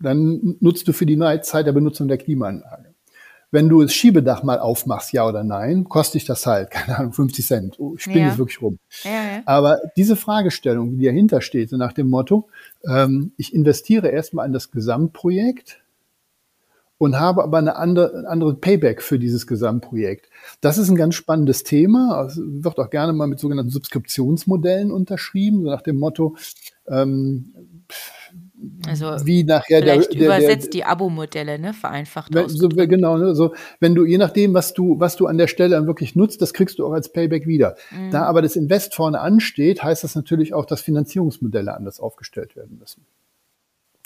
[0.00, 2.85] dann nutzt du für die Zeit der Benutzung der Klimaanlage.
[3.50, 7.12] Wenn du das Schiebedach mal aufmachst, ja oder nein, kostet dich das halt, keine Ahnung,
[7.12, 7.78] 50 Cent.
[7.78, 8.26] Oh, ich spinne ja.
[8.28, 8.78] jetzt wirklich rum.
[9.04, 9.42] Ja, ja.
[9.46, 12.48] Aber diese Fragestellung, die dahinter steht, so nach dem Motto,
[12.88, 15.80] ähm, ich investiere erstmal in das Gesamtprojekt,
[16.98, 20.30] und habe aber eine andere, eine andere Payback für dieses Gesamtprojekt.
[20.60, 22.24] Das ist ein ganz spannendes Thema.
[22.26, 26.36] Es wird auch gerne mal mit sogenannten Subskriptionsmodellen unterschrieben, so nach dem Motto,
[26.88, 27.52] ähm,
[28.86, 33.18] also wie nachher vielleicht der, der, übersetzt der, die Abo-Modelle, ne, vereinfacht wenn, so, Genau,
[33.18, 36.16] ne, so wenn du je nachdem, was du was du an der Stelle dann wirklich
[36.16, 37.76] nutzt, das kriegst du auch als Payback wieder.
[37.90, 38.10] Mhm.
[38.10, 42.78] Da aber das Invest vorne ansteht, heißt das natürlich auch, dass Finanzierungsmodelle anders aufgestellt werden
[42.78, 43.04] müssen.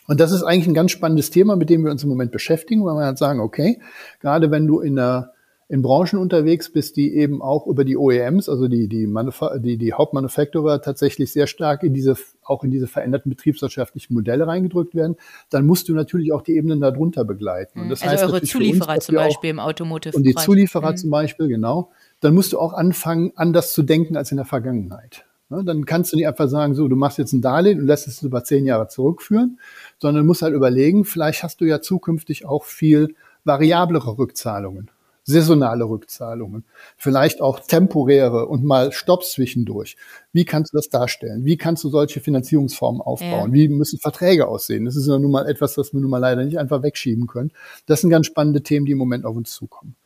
[0.07, 2.85] Und das ist eigentlich ein ganz spannendes Thema, mit dem wir uns im Moment beschäftigen,
[2.85, 3.81] weil wir halt sagen, okay,
[4.21, 5.35] gerade wenn du in der
[5.71, 9.77] in Branchen unterwegs bist, die eben auch über die OEMs, also die, die, Manufa die,
[9.77, 15.15] die Hauptmanufakturer tatsächlich sehr stark in diese, auch in diese veränderten betriebswirtschaftlichen Modelle reingedrückt werden,
[15.49, 17.83] dann musst du natürlich auch die Ebenen darunter begleiten.
[17.83, 20.17] Und das also heißt eure Zulieferer uns, zum Beispiel im Automotive.
[20.17, 20.97] Und die Zulieferer mhm.
[20.97, 21.93] zum Beispiel, genau.
[22.19, 25.25] Dann musst du auch anfangen, anders zu denken als in der Vergangenheit.
[25.51, 28.09] Ne, dann kannst du nicht einfach sagen, so, du machst jetzt ein Darlehen und lässt
[28.09, 29.61] es über zehn Jahre zurückführen,
[29.99, 34.91] sondern musst halt überlegen, vielleicht hast du ja zukünftig auch viel variablere Rückzahlungen,
[35.31, 36.65] saisonale Rückzahlungen,
[36.97, 39.97] vielleicht auch temporäre und mal Stopps zwischendurch.
[40.33, 41.45] Wie kannst du das darstellen?
[41.45, 43.51] Wie kannst du solche Finanzierungsformen aufbauen?
[43.51, 43.53] Ja.
[43.53, 44.85] Wie müssen Verträge aussehen?
[44.85, 47.53] Das ist ja nun mal etwas, was wir nun mal leider nicht einfach wegschieben können.
[47.87, 49.97] Das sind ganz spannende Themen, die im Moment auf uns zukommen.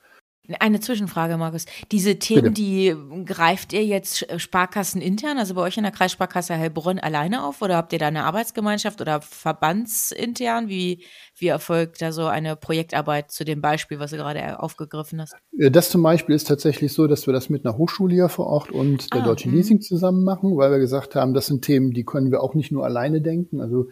[0.60, 1.64] Eine Zwischenfrage, Markus.
[1.90, 2.54] Diese Themen, Bitte.
[2.54, 7.62] die greift ihr jetzt Sparkassen intern, also bei euch in der Kreissparkasse Heilbronn alleine auf
[7.62, 10.68] oder habt ihr da eine Arbeitsgemeinschaft oder verbandsintern?
[10.68, 11.04] Wie,
[11.38, 15.34] wie erfolgt da so eine Projektarbeit zu dem Beispiel, was du gerade aufgegriffen hast?
[15.52, 18.70] Das zum Beispiel ist tatsächlich so, dass wir das mit einer Hochschule hier vor Ort
[18.70, 19.56] und der ah, Deutschen mh.
[19.56, 22.70] Leasing zusammen machen, weil wir gesagt haben, das sind Themen, die können wir auch nicht
[22.70, 23.62] nur alleine denken.
[23.62, 23.86] Also äh,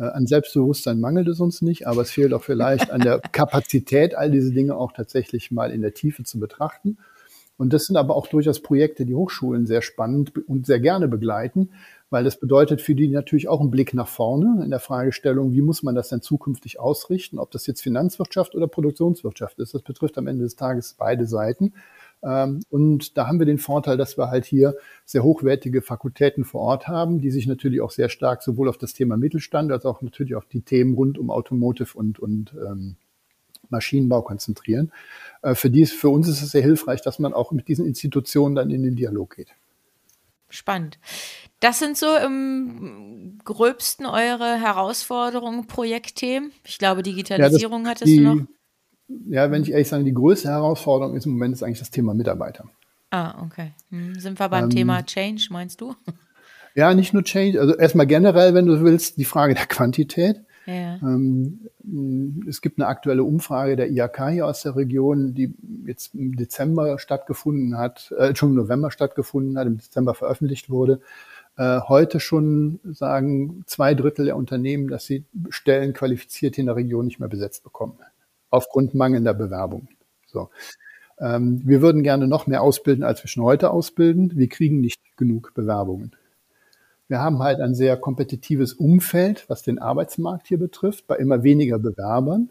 [0.00, 4.30] an Selbstbewusstsein mangelt es uns nicht, aber es fehlt auch vielleicht an der Kapazität, all
[4.30, 6.98] diese Dinge auch tatsächlich mal in der Tiefe zu betrachten.
[7.56, 11.70] Und das sind aber auch durchaus Projekte, die Hochschulen sehr spannend und sehr gerne begleiten,
[12.10, 15.60] weil das bedeutet für die natürlich auch einen Blick nach vorne in der Fragestellung, wie
[15.60, 19.74] muss man das denn zukünftig ausrichten, ob das jetzt Finanzwirtschaft oder Produktionswirtschaft ist.
[19.74, 21.74] Das betrifft am Ende des Tages beide Seiten.
[22.24, 26.62] Ähm, und da haben wir den Vorteil, dass wir halt hier sehr hochwertige Fakultäten vor
[26.62, 30.02] Ort haben, die sich natürlich auch sehr stark sowohl auf das Thema Mittelstand als auch
[30.02, 32.96] natürlich auf die Themen rund um Automotive und, und ähm,
[33.68, 34.92] Maschinenbau konzentrieren.
[35.42, 38.54] Äh, für, dies, für uns ist es sehr hilfreich, dass man auch mit diesen Institutionen
[38.54, 39.48] dann in den Dialog geht.
[40.48, 40.98] Spannend.
[41.60, 46.52] Das sind so im gröbsten eure Herausforderungen, Projektthemen.
[46.64, 48.46] Ich glaube, Digitalisierung ja, hattest die, du noch.
[49.08, 52.14] Ja, wenn ich ehrlich sage, die größte Herausforderung ist im Moment ist eigentlich das Thema
[52.14, 52.64] Mitarbeiter.
[53.10, 53.72] Ah, okay.
[53.90, 55.94] Hm, sind wir beim ähm, Thema Change, meinst du?
[56.76, 57.60] Ja, nicht nur Change.
[57.60, 60.40] Also erstmal generell, wenn du willst, die Frage der Quantität.
[60.66, 60.96] Ja.
[61.02, 61.68] Ähm,
[62.48, 65.54] es gibt eine aktuelle Umfrage der IAK hier aus der Region, die
[65.86, 71.00] jetzt im Dezember stattgefunden hat, äh, schon im November stattgefunden hat, im Dezember veröffentlicht wurde.
[71.56, 77.04] Äh, heute schon sagen zwei Drittel der Unternehmen, dass sie Stellen qualifiziert in der Region
[77.04, 77.98] nicht mehr besetzt bekommen
[78.54, 79.88] aufgrund mangelnder Bewerbung.
[80.26, 80.50] So.
[81.18, 84.32] Ähm, wir würden gerne noch mehr ausbilden, als wir schon heute ausbilden.
[84.34, 86.12] Wir kriegen nicht genug Bewerbungen.
[87.06, 91.78] Wir haben halt ein sehr kompetitives Umfeld, was den Arbeitsmarkt hier betrifft, bei immer weniger
[91.78, 92.50] Bewerbern.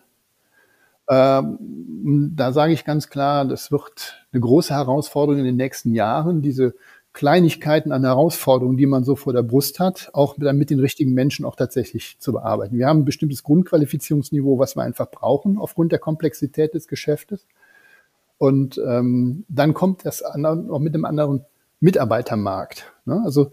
[1.10, 6.42] Ähm, da sage ich ganz klar, das wird eine große Herausforderung in den nächsten Jahren,
[6.42, 6.76] diese
[7.14, 11.46] Kleinigkeiten an Herausforderungen, die man so vor der Brust hat, auch mit den richtigen Menschen
[11.46, 12.78] auch tatsächlich zu bearbeiten.
[12.78, 17.46] Wir haben ein bestimmtes Grundqualifizierungsniveau, was wir einfach brauchen aufgrund der Komplexität des Geschäftes.
[18.40, 21.46] Und ähm, dann kommt das auch mit einem anderen
[21.80, 22.92] Mitarbeitermarkt.
[23.06, 23.22] Ne?
[23.24, 23.52] Also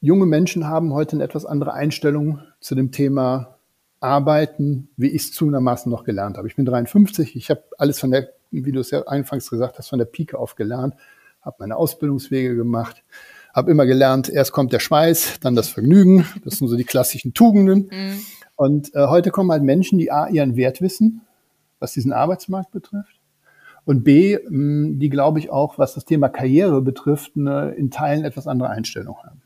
[0.00, 3.56] junge Menschen haben heute eine etwas andere Einstellung zu dem Thema
[4.00, 6.48] Arbeiten, wie ich es zugegebenermaßen noch gelernt habe.
[6.48, 9.90] Ich bin 53, ich habe alles von der, wie du es ja anfangs gesagt hast,
[9.90, 10.94] von der Pike auf gelernt
[11.42, 13.04] habe meine Ausbildungswege gemacht,
[13.52, 16.26] habe immer gelernt, erst kommt der Schweiß, dann das Vergnügen.
[16.44, 17.90] Das sind so die klassischen Tugenden.
[17.90, 18.20] Mhm.
[18.56, 21.22] Und äh, heute kommen halt Menschen, die A, ihren Wert wissen,
[21.78, 23.20] was diesen Arbeitsmarkt betrifft.
[23.84, 28.24] Und B, mh, die, glaube ich, auch, was das Thema Karriere betrifft, eine, in Teilen
[28.24, 29.42] etwas andere Einstellung haben.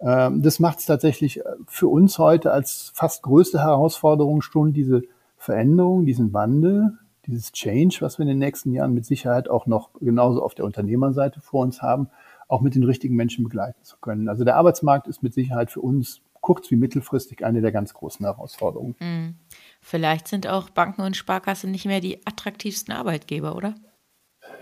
[0.00, 5.02] Ähm, das macht es tatsächlich äh, für uns heute als fast größte Herausforderung schon, diese
[5.38, 9.90] Veränderung, diesen Wandel dieses Change, was wir in den nächsten Jahren mit Sicherheit auch noch
[10.00, 12.08] genauso auf der Unternehmerseite vor uns haben,
[12.48, 14.28] auch mit den richtigen Menschen begleiten zu können.
[14.28, 18.24] Also der Arbeitsmarkt ist mit Sicherheit für uns kurz- wie mittelfristig eine der ganz großen
[18.24, 18.94] Herausforderungen.
[19.00, 19.34] Mhm.
[19.80, 23.74] Vielleicht sind auch Banken und Sparkassen nicht mehr die attraktivsten Arbeitgeber, oder?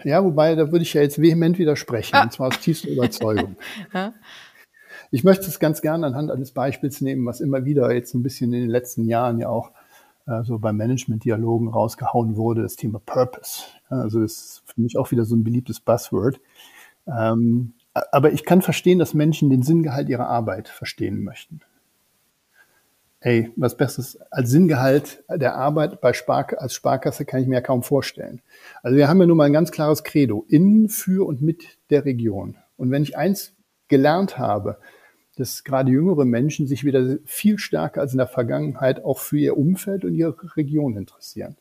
[0.03, 2.23] Ja, wobei, da würde ich ja jetzt vehement widersprechen, ah.
[2.23, 3.57] und zwar aus tiefster Überzeugung.
[3.95, 4.15] ja.
[5.11, 8.53] Ich möchte es ganz gerne anhand eines Beispiels nehmen, was immer wieder jetzt ein bisschen
[8.53, 9.73] in den letzten Jahren ja auch
[10.43, 13.65] so bei Management-Dialogen rausgehauen wurde, das Thema Purpose.
[13.89, 16.41] Also das ist für mich auch wieder so ein beliebtes Buzzword.
[17.07, 21.61] Ähm, aber ich kann verstehen, dass Menschen den Sinngehalt ihrer Arbeit verstehen möchten.
[23.21, 27.61] Ey, was Besseres als Sinngehalt der Arbeit bei Spark als Sparkasse kann ich mir ja
[27.63, 28.43] kaum vorstellen.
[28.83, 32.05] Also wir haben ja nun mal ein ganz klares Credo in, für und mit der
[32.05, 32.57] Region.
[32.77, 33.55] Und wenn ich eins
[33.89, 34.79] gelernt habe,
[35.37, 39.57] dass gerade jüngere Menschen sich wieder viel stärker als in der Vergangenheit auch für ihr
[39.57, 41.57] Umfeld und ihre Region interessieren.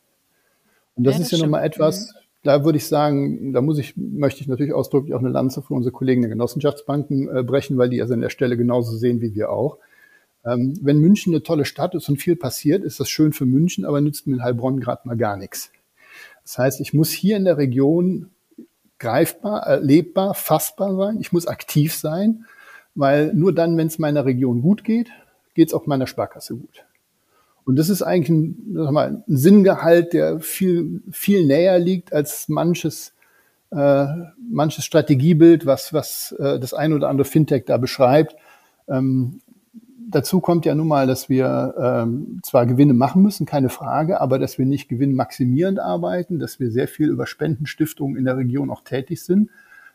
[0.94, 2.18] Und das, ja, das ist ja nochmal etwas, mhm.
[2.44, 5.74] da würde ich sagen, da muss ich, möchte ich natürlich ausdrücklich auch eine Lanze für
[5.74, 9.34] unsere Kollegen der Genossenschaftsbanken äh, brechen, weil die also an der Stelle genauso sehen wie
[9.34, 9.78] wir auch.
[10.46, 13.84] Ähm, wenn München eine tolle Stadt ist und viel passiert, ist das schön für München,
[13.84, 15.72] aber nützt mir in Heilbronn gerade mal gar nichts.
[16.44, 18.30] Das heißt, ich muss hier in der Region
[18.98, 21.18] greifbar, erlebbar, fassbar sein.
[21.20, 22.44] Ich muss aktiv sein
[22.94, 25.10] weil nur dann, wenn es meiner Region gut geht,
[25.54, 26.84] geht es auch meiner Sparkasse gut.
[27.64, 32.48] Und das ist eigentlich ein, sag mal, ein Sinngehalt, der viel, viel näher liegt als
[32.48, 33.14] manches,
[33.70, 34.06] äh,
[34.50, 38.36] manches Strategiebild, was, was äh, das ein oder andere Fintech da beschreibt.
[38.86, 39.40] Ähm,
[40.10, 44.38] dazu kommt ja nun mal, dass wir ähm, zwar Gewinne machen müssen, keine Frage, aber
[44.38, 48.82] dass wir nicht gewinnmaximierend arbeiten, dass wir sehr viel über Spendenstiftungen in der Region auch
[48.82, 49.48] tätig sind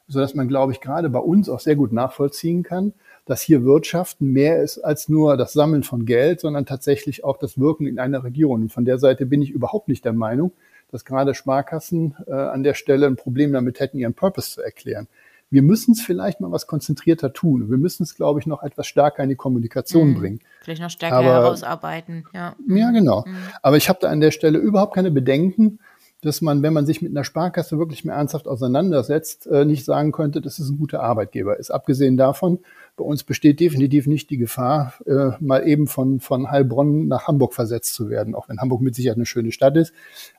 [0.10, 2.94] so dass man, glaube ich, gerade bei uns auch sehr gut nachvollziehen kann,
[3.26, 7.60] dass hier Wirtschaften mehr ist als nur das Sammeln von Geld, sondern tatsächlich auch das
[7.60, 8.64] Wirken in einer Region.
[8.64, 10.52] Und von der Seite bin ich überhaupt nicht der Meinung,
[10.92, 15.08] dass gerade Sparkassen äh, an der Stelle ein Problem damit hätten, ihren Purpose zu erklären.
[15.52, 17.70] Wir müssen es vielleicht mal was konzentrierter tun.
[17.70, 20.20] Wir müssen es, glaube ich, noch etwas stärker in die Kommunikation mhm.
[20.20, 20.40] bringen.
[20.62, 22.26] Vielleicht noch stärker Aber, herausarbeiten.
[22.34, 23.24] Ja, ja genau.
[23.26, 23.38] Mhm.
[23.64, 25.80] Aber ich habe da an der Stelle überhaupt keine Bedenken,
[26.22, 30.12] dass man, wenn man sich mit einer Sparkasse wirklich mehr ernsthaft auseinandersetzt, äh, nicht sagen
[30.12, 31.72] könnte, das ist ein guter Arbeitgeber ist.
[31.72, 32.60] Abgesehen davon,
[32.98, 37.54] bei uns besteht definitiv nicht die Gefahr, äh, mal eben von, von Heilbronn nach Hamburg
[37.54, 39.94] versetzt zu werden, auch wenn Hamburg mit Sicherheit eine schöne Stadt ist.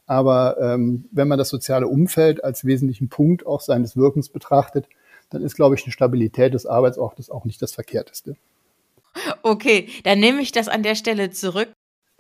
[0.07, 4.87] Aber ähm, wenn man das soziale Umfeld als wesentlichen Punkt auch seines Wirkens betrachtet,
[5.31, 8.37] dann ist, glaube ich, eine Stabilität des Arbeitsortes auch nicht das Verkehrteste.
[9.43, 11.69] Okay, dann nehme ich das an der Stelle zurück.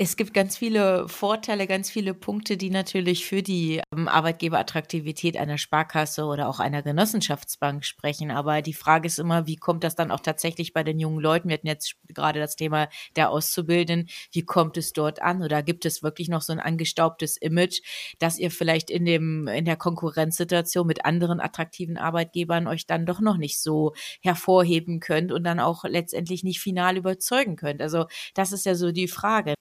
[0.03, 5.59] Es gibt ganz viele Vorteile, ganz viele Punkte, die natürlich für die ähm, Arbeitgeberattraktivität einer
[5.59, 8.31] Sparkasse oder auch einer Genossenschaftsbank sprechen.
[8.31, 11.51] Aber die Frage ist immer, wie kommt das dann auch tatsächlich bei den jungen Leuten?
[11.51, 14.09] Wir hatten jetzt gerade das Thema der Auszubildenden.
[14.33, 15.43] Wie kommt es dort an?
[15.43, 17.83] Oder gibt es wirklich noch so ein angestaubtes Image,
[18.19, 23.21] dass ihr vielleicht in dem, in der Konkurrenzsituation mit anderen attraktiven Arbeitgebern euch dann doch
[23.21, 27.83] noch nicht so hervorheben könnt und dann auch letztendlich nicht final überzeugen könnt?
[27.83, 29.53] Also das ist ja so die Frage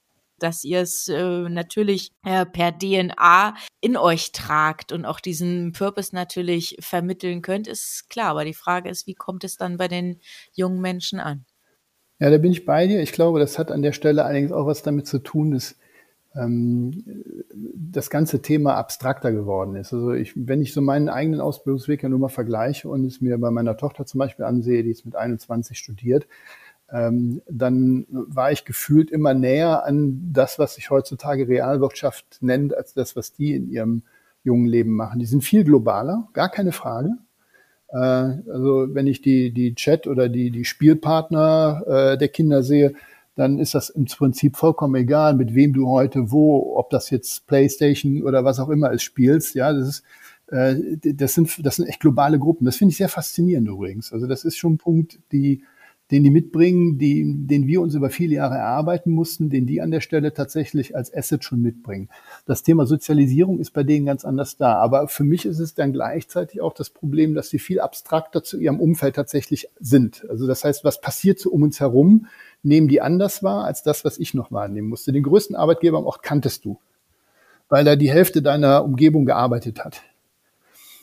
[0.44, 6.16] dass ihr es äh, natürlich äh, per DNA in euch tragt und auch diesen Purpose
[6.16, 8.30] natürlich vermitteln könnt, ist klar.
[8.30, 10.20] Aber die Frage ist, wie kommt es dann bei den
[10.54, 11.46] jungen Menschen an?
[12.20, 13.02] Ja, da bin ich bei dir.
[13.02, 15.78] Ich glaube, das hat an der Stelle allerdings auch was damit zu tun, dass
[16.36, 17.04] ähm,
[17.76, 19.94] das ganze Thema abstrakter geworden ist.
[19.94, 23.38] Also ich, wenn ich so meinen eigenen Ausbildungsweg ja nur mal vergleiche und es mir
[23.38, 26.28] bei meiner Tochter zum Beispiel ansehe, die ist mit 21 studiert,
[26.92, 32.94] ähm, dann war ich gefühlt immer näher an das, was sich heutzutage Realwirtschaft nennt, als
[32.94, 34.04] das, was die in ihrem
[34.44, 35.20] jungen Leben machen.
[35.20, 37.12] Die sind viel globaler, gar keine Frage.
[37.90, 42.94] Äh, also wenn ich die, die Chat oder die, die Spielpartner äh, der Kinder sehe,
[43.36, 47.48] dann ist das im Prinzip vollkommen egal, mit wem du heute wo, ob das jetzt
[47.48, 49.56] Playstation oder was auch immer es spielst.
[49.56, 50.04] Ja, das ist,
[50.48, 50.76] äh,
[51.14, 52.66] das sind, das sind echt globale Gruppen.
[52.66, 54.12] Das finde ich sehr faszinierend übrigens.
[54.12, 55.64] Also das ist schon ein Punkt, die,
[56.12, 59.92] den die mitbringen, die, den wir uns über viele Jahre erarbeiten mussten, den die an
[59.92, 62.10] der Stelle tatsächlich als Asset schon mitbringen.
[62.46, 64.76] Das Thema Sozialisierung ist bei denen ganz anders da.
[64.76, 68.58] Aber für mich ist es dann gleichzeitig auch das Problem, dass sie viel abstrakter zu
[68.60, 70.26] ihrem Umfeld tatsächlich sind.
[70.30, 72.26] Also das heißt, was passiert so um uns herum,
[72.64, 75.12] nehmen die anders wahr als das, was ich noch wahrnehmen musste.
[75.12, 76.80] Den größten Arbeitgeber am Ort kanntest du,
[77.70, 80.02] weil er die Hälfte deiner Umgebung gearbeitet hat.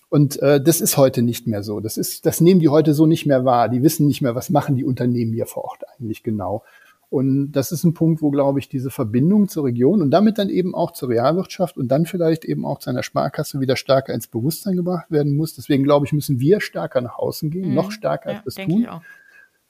[0.09, 1.81] Und äh, das ist heute nicht mehr so.
[1.81, 3.69] Das ist, das nehmen die heute so nicht mehr wahr.
[3.69, 6.62] Die wissen nicht mehr, was machen die Unternehmen hier vor Ort eigentlich genau.
[7.09, 10.49] Und das ist ein Punkt, wo, glaube ich, diese Verbindung zur Region und damit dann
[10.49, 14.27] eben auch zur Realwirtschaft und dann vielleicht eben auch zu einer Sparkasse wieder stärker ins
[14.27, 15.55] Bewusstsein gebracht werden muss.
[15.55, 17.75] Deswegen, glaube ich, müssen wir stärker nach außen gehen, mhm.
[17.75, 18.87] noch stärker ja, als das tun.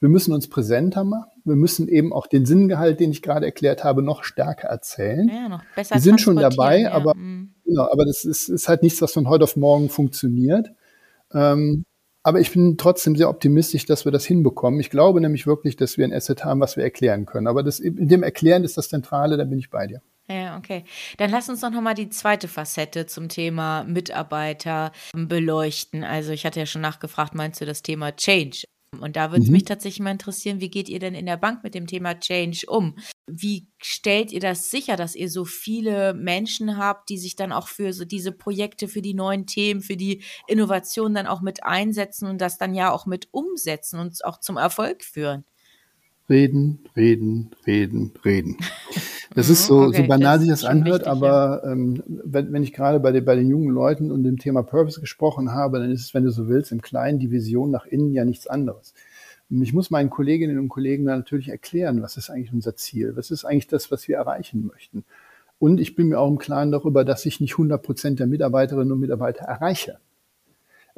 [0.00, 1.30] Wir müssen uns präsenter machen.
[1.44, 5.28] Wir müssen eben auch den Sinngehalt, den ich gerade erklärt habe, noch stärker erzählen.
[5.28, 6.92] Ja, noch besser wir sind schon dabei, ja.
[6.92, 7.54] aber, mhm.
[7.64, 10.70] genau, aber das ist, ist, halt nichts, was von heute auf morgen funktioniert.
[11.32, 11.84] Ähm,
[12.22, 14.80] aber ich bin trotzdem sehr optimistisch, dass wir das hinbekommen.
[14.80, 17.46] Ich glaube nämlich wirklich, dass wir ein Asset haben, was wir erklären können.
[17.46, 20.02] Aber das, in dem Erklären ist das Zentrale, da bin ich bei dir.
[20.28, 20.84] Ja, okay.
[21.18, 26.02] Dann lass uns doch nochmal die zweite Facette zum Thema Mitarbeiter beleuchten.
[26.02, 28.64] Also ich hatte ja schon nachgefragt, meinst du das Thema Change?
[29.00, 29.54] Und da würde es mhm.
[29.54, 32.66] mich tatsächlich mal interessieren, wie geht ihr denn in der Bank mit dem Thema Change
[32.68, 32.96] um?
[33.26, 37.68] Wie stellt ihr das sicher, dass ihr so viele Menschen habt, die sich dann auch
[37.68, 42.28] für so diese Projekte, für die neuen Themen, für die Innovation dann auch mit einsetzen
[42.28, 45.44] und das dann ja auch mit umsetzen und auch zum Erfolg führen?
[46.28, 48.56] Reden, reden, reden, reden.
[49.34, 51.72] Das ist so, okay, so banal sich das anhört, wichtig, aber ja.
[51.72, 55.00] ähm, wenn, wenn ich gerade bei, den, bei den jungen Leuten und dem Thema Purpose
[55.00, 58.12] gesprochen habe, dann ist es, wenn du so willst, im Kleinen die Vision nach innen
[58.12, 58.94] ja nichts anderes.
[59.48, 63.44] Ich muss meinen Kolleginnen und Kollegen natürlich erklären, was ist eigentlich unser Ziel, was ist
[63.44, 65.04] eigentlich das, was wir erreichen möchten.
[65.58, 68.92] Und ich bin mir auch im Klaren darüber, dass ich nicht 100 Prozent der Mitarbeiterinnen
[68.92, 69.98] und Mitarbeiter erreiche.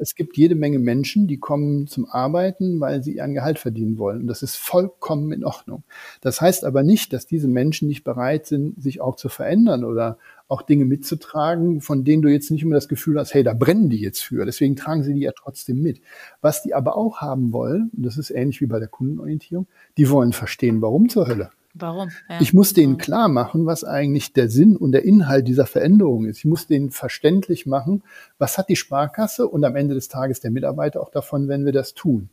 [0.01, 4.21] Es gibt jede Menge Menschen, die kommen zum Arbeiten, weil sie ihren Gehalt verdienen wollen.
[4.21, 5.83] Und das ist vollkommen in Ordnung.
[6.21, 10.17] Das heißt aber nicht, dass diese Menschen nicht bereit sind, sich auch zu verändern oder
[10.47, 13.89] auch Dinge mitzutragen, von denen du jetzt nicht immer das Gefühl hast, hey, da brennen
[13.89, 14.45] die jetzt für.
[14.45, 16.01] Deswegen tragen sie die ja trotzdem mit.
[16.39, 20.09] Was die aber auch haben wollen, und das ist ähnlich wie bei der Kundenorientierung, die
[20.09, 21.51] wollen verstehen, warum zur Hölle.
[21.73, 22.09] Warum?
[22.27, 22.41] Ja.
[22.41, 26.39] Ich muss denen klar machen, was eigentlich der Sinn und der Inhalt dieser Veränderung ist.
[26.39, 28.03] Ich muss denen verständlich machen,
[28.37, 31.71] was hat die Sparkasse und am Ende des Tages der Mitarbeiter auch davon, wenn wir
[31.71, 32.29] das tun.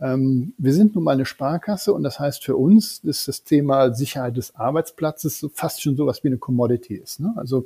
[0.00, 3.92] Ähm, wir sind nun mal eine Sparkasse und das heißt für uns, dass das Thema
[3.92, 7.20] Sicherheit des Arbeitsplatzes fast schon sowas wie eine Commodity ist.
[7.20, 7.34] Ne?
[7.36, 7.64] Also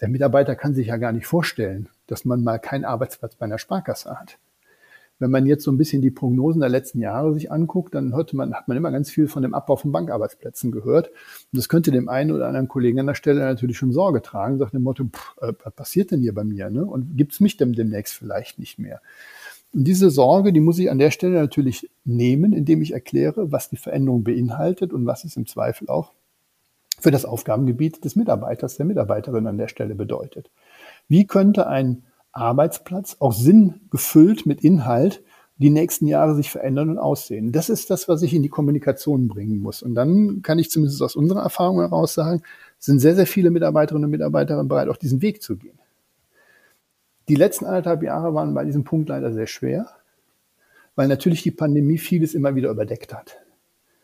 [0.00, 3.58] der Mitarbeiter kann sich ja gar nicht vorstellen, dass man mal keinen Arbeitsplatz bei einer
[3.58, 4.38] Sparkasse hat.
[5.18, 8.36] Wenn man jetzt so ein bisschen die Prognosen der letzten Jahre sich anguckt, dann hörte
[8.36, 11.08] man, hat man immer ganz viel von dem Abbau von Bankarbeitsplätzen gehört.
[11.08, 14.58] Und das könnte dem einen oder anderen Kollegen an der Stelle natürlich schon Sorge tragen,
[14.58, 16.70] sagt dem Motto, pff, äh, was passiert denn hier bei mir?
[16.70, 16.84] Ne?
[16.84, 19.00] Und gibt's mich denn demnächst vielleicht nicht mehr?
[19.74, 23.68] Und diese Sorge, die muss ich an der Stelle natürlich nehmen, indem ich erkläre, was
[23.68, 26.12] die Veränderung beinhaltet und was es im Zweifel auch
[27.00, 30.50] für das Aufgabengebiet des Mitarbeiters, der Mitarbeiterin an der Stelle bedeutet.
[31.06, 32.02] Wie könnte ein
[32.38, 35.22] Arbeitsplatz auch Sinn gefüllt mit Inhalt
[35.58, 37.50] die nächsten Jahre sich verändern und aussehen.
[37.50, 39.82] Das ist das, was ich in die Kommunikation bringen muss.
[39.82, 42.42] Und dann kann ich zumindest aus unserer Erfahrung heraus sagen,
[42.78, 45.78] sind sehr, sehr viele Mitarbeiterinnen und Mitarbeiter bereit, auch diesen Weg zu gehen.
[47.28, 49.90] Die letzten anderthalb Jahre waren bei diesem Punkt leider sehr schwer,
[50.94, 53.38] weil natürlich die Pandemie vieles immer wieder überdeckt hat.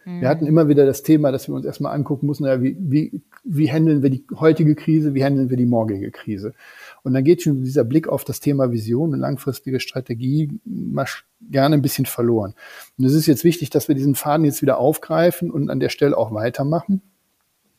[0.05, 0.21] Mhm.
[0.21, 3.23] Wir hatten immer wieder das Thema, dass wir uns erstmal angucken mussten, ja, wie, wie,
[3.45, 6.53] wie handeln wir die heutige Krise, wie handeln wir die morgige Krise.
[7.05, 11.07] Und dann geht schon dieser Blick auf das Thema Vision und langfristige Strategie mal
[11.51, 12.55] gerne ein bisschen verloren.
[12.99, 15.91] Und es ist jetzt wichtig, dass wir diesen Faden jetzt wieder aufgreifen und an der
[15.91, 17.03] Stelle auch weitermachen.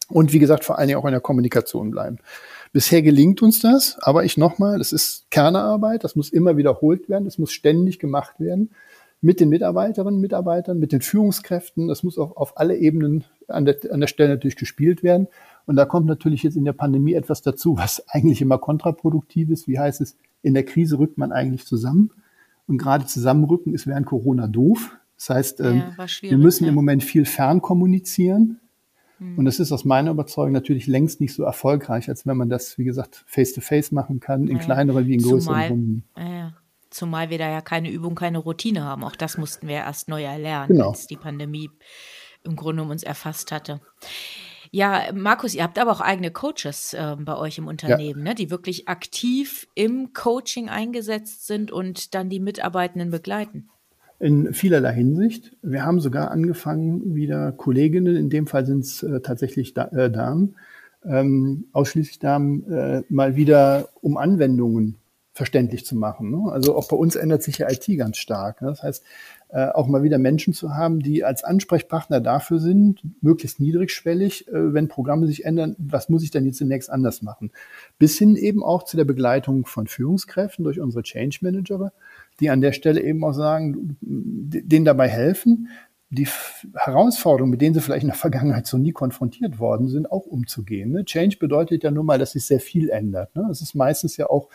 [0.07, 2.19] Und wie gesagt, vor allen Dingen auch in der Kommunikation bleiben.
[2.71, 7.25] Bisher gelingt uns das, aber ich nochmal, das ist Kernearbeit, das muss immer wiederholt werden,
[7.25, 8.69] das muss ständig gemacht werden
[9.21, 11.87] mit den Mitarbeiterinnen und Mitarbeitern, mit den Führungskräften.
[11.87, 15.27] Das muss auch auf alle Ebenen an der, an der Stelle natürlich gespielt werden.
[15.65, 19.67] Und da kommt natürlich jetzt in der Pandemie etwas dazu, was eigentlich immer kontraproduktiv ist.
[19.67, 22.11] Wie heißt es, in der Krise rückt man eigentlich zusammen.
[22.67, 24.97] Und gerade zusammenrücken ist während Corona doof.
[25.17, 25.83] Das heißt, ja, ähm,
[26.21, 26.69] wir müssen ja.
[26.69, 28.59] im Moment viel fern kommunizieren.
[29.19, 29.37] Mhm.
[29.39, 32.77] Und das ist aus meiner Überzeugung natürlich längst nicht so erfolgreich, als wenn man das,
[32.77, 34.63] wie gesagt, face-to-face -face machen kann, in ja.
[34.63, 36.03] kleineren wie in größeren Runden.
[36.17, 36.53] Ja.
[36.89, 39.03] Zumal wir da ja keine Übung, keine Routine haben.
[39.03, 40.89] Auch das mussten wir erst neu erlernen, genau.
[40.89, 41.69] als die Pandemie
[42.43, 43.81] im Grunde um uns erfasst hatte.
[44.75, 48.31] Ja, Markus, ihr habt aber auch eigene Coaches äh, bei euch im Unternehmen, ja.
[48.31, 53.69] ne, die wirklich aktiv im Coaching eingesetzt sind und dann die Mitarbeitenden begleiten
[54.19, 55.55] in vielerlei Hinsicht.
[55.61, 60.11] Wir haben sogar angefangen, wieder Kolleginnen, in dem Fall sind es äh, tatsächlich da, äh,
[60.11, 60.55] Damen,
[61.05, 64.97] ähm, ausschließlich Damen, äh, mal wieder um Anwendungen
[65.31, 66.31] verständlich zu machen.
[66.31, 66.51] Ne?
[66.51, 68.61] Also auch bei uns ändert sich ja IT ganz stark.
[68.61, 68.69] Ne?
[68.69, 69.03] Das heißt,
[69.73, 74.87] auch mal wieder Menschen zu haben, die als Ansprechpartner dafür sind, möglichst niedrigschwellig, äh, wenn
[74.87, 77.51] Programme sich ändern, was muss ich denn jetzt zunächst anders machen?
[77.99, 81.91] Bis hin eben auch zu der Begleitung von Führungskräften durch unsere Change Manager,
[82.39, 85.69] die an der Stelle eben auch sagen, denen dabei helfen,
[86.09, 86.27] die
[86.75, 90.91] Herausforderungen, mit denen sie vielleicht in der Vergangenheit so nie konfrontiert worden sind, auch umzugehen.
[90.91, 91.05] Ne?
[91.05, 93.35] Change bedeutet ja nun mal, dass sich sehr viel ändert.
[93.35, 93.47] Ne?
[93.51, 94.49] Es ist meistens ja auch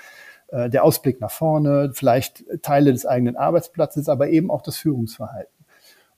[0.51, 5.61] äh, der Ausblick nach vorne, vielleicht Teile des eigenen Arbeitsplatzes, aber eben auch das Führungsverhalten.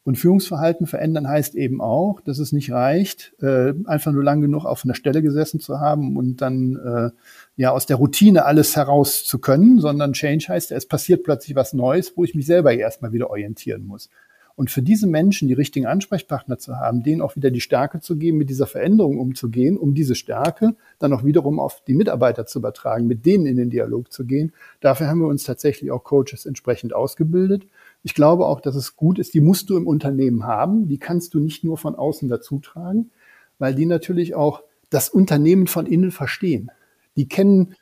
[0.04, 4.64] Und Führungsverhalten verändern heißt eben auch, dass es nicht reicht, äh, einfach nur lang genug
[4.64, 7.10] auf einer Stelle gesessen zu haben und dann äh,
[7.54, 11.72] ja aus der Routine alles heraus zu können, sondern Change heißt, es passiert plötzlich was
[11.72, 14.10] Neues, wo ich mich selber erstmal wieder orientieren muss.
[14.56, 18.16] Und für diese Menschen die richtigen Ansprechpartner zu haben, denen auch wieder die Stärke zu
[18.16, 22.58] geben, mit dieser Veränderung umzugehen, um diese Stärke dann auch wiederum auf die Mitarbeiter zu
[22.58, 24.52] übertragen, mit denen in den Dialog zu gehen.
[24.80, 27.66] Dafür haben wir uns tatsächlich auch Coaches entsprechend ausgebildet.
[28.02, 30.88] Ich glaube auch, dass es gut ist, die musst du im Unternehmen haben.
[30.88, 33.10] Die kannst du nicht nur von außen dazu tragen,
[33.58, 36.70] weil die natürlich auch das Unternehmen von innen verstehen.
[37.16, 37.74] Die kennen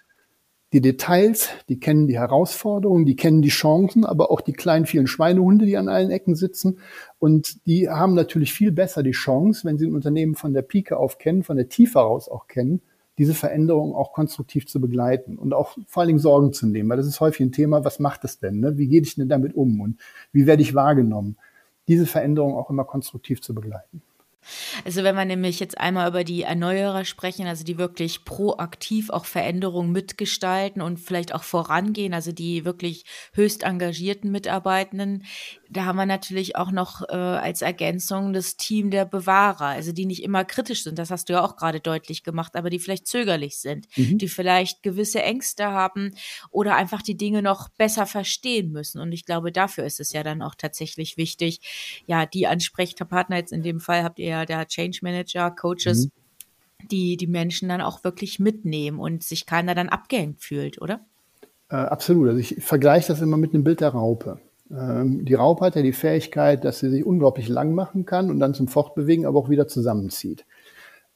[0.72, 5.08] die Details, die kennen die Herausforderungen, die kennen die Chancen, aber auch die kleinen vielen
[5.08, 6.78] Schweinehunde, die an allen Ecken sitzen.
[7.18, 10.96] Und die haben natürlich viel besser die Chance, wenn sie ein Unternehmen von der Pike
[10.96, 12.82] auf kennen, von der Tiefe heraus auch kennen,
[13.18, 16.88] diese Veränderung auch konstruktiv zu begleiten und auch vor allen Dingen Sorgen zu nehmen.
[16.88, 18.60] Weil das ist häufig ein Thema, was macht es denn?
[18.60, 18.78] Ne?
[18.78, 19.98] Wie gehe ich denn damit um und
[20.32, 21.36] wie werde ich wahrgenommen?
[21.88, 24.02] Diese Veränderung auch immer konstruktiv zu begleiten.
[24.84, 29.24] Also wenn wir nämlich jetzt einmal über die Erneuerer sprechen, also die wirklich proaktiv auch
[29.24, 35.24] Veränderungen mitgestalten und vielleicht auch vorangehen, also die wirklich höchst engagierten Mitarbeitenden,
[35.70, 40.06] da haben wir natürlich auch noch äh, als Ergänzung das Team der Bewahrer, also die
[40.06, 43.06] nicht immer kritisch sind, das hast du ja auch gerade deutlich gemacht, aber die vielleicht
[43.06, 44.18] zögerlich sind, mhm.
[44.18, 46.12] die vielleicht gewisse Ängste haben
[46.50, 49.00] oder einfach die Dinge noch besser verstehen müssen.
[49.00, 51.60] Und ich glaube, dafür ist es ja dann auch tatsächlich wichtig,
[52.06, 56.88] ja, die Ansprechpartner jetzt in dem Fall habt ihr ja der Change Manager, Coaches, mhm.
[56.90, 61.00] die die Menschen dann auch wirklich mitnehmen und sich keiner dann abgehängt fühlt, oder?
[61.70, 62.28] Äh, absolut.
[62.28, 64.40] Also ich vergleiche das immer mit dem Bild der Raupe.
[64.70, 68.38] Ähm, die Raupe hat ja die Fähigkeit, dass sie sich unglaublich lang machen kann und
[68.38, 70.44] dann zum Fortbewegen aber auch wieder zusammenzieht.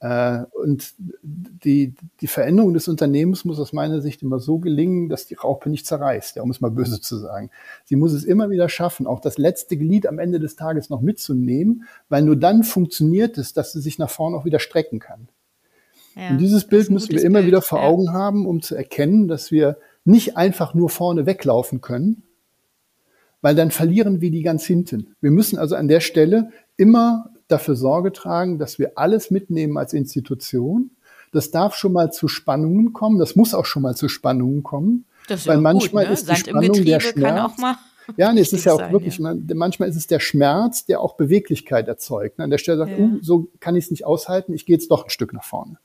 [0.05, 0.93] Äh, und
[1.23, 5.71] die, die Veränderung des Unternehmens muss aus meiner Sicht immer so gelingen, dass die Raupe
[5.71, 7.51] nicht zerreißt, ja, um es mal böse zu sagen.
[7.87, 11.01] Sie muss es immer wieder schaffen, auch das letzte Glied am Ende des Tages noch
[11.01, 15.29] mitzunehmen, weil nur dann funktioniert es, dass sie sich nach vorne auch wieder strecken kann.
[16.17, 17.47] Ja, und dieses Bild müssen wir immer Bild.
[17.47, 22.25] wieder vor Augen haben, um zu erkennen, dass wir nicht einfach nur vorne weglaufen können,
[23.41, 25.17] weil dann verlieren wir die ganz hinten.
[25.23, 29.93] Wir müssen also an der Stelle immer dafür Sorge tragen, dass wir alles mitnehmen als
[29.93, 30.91] Institution.
[31.33, 33.19] Das darf schon mal zu Spannungen kommen.
[33.19, 35.05] Das muss auch schon mal zu Spannungen kommen.
[35.29, 36.15] Das ist weil manchmal gut, ne?
[36.15, 37.53] ist die Sand Spannung der Schmerz.
[38.17, 39.35] ja, nee, es ist ja auch sein, wirklich, ja.
[39.55, 42.39] manchmal ist es der Schmerz, der auch Beweglichkeit erzeugt.
[42.39, 42.45] Ne?
[42.45, 42.99] An der Stelle sagt, ja.
[42.99, 45.79] uh, so kann ich es nicht aushalten, ich gehe jetzt doch ein Stück nach vorne.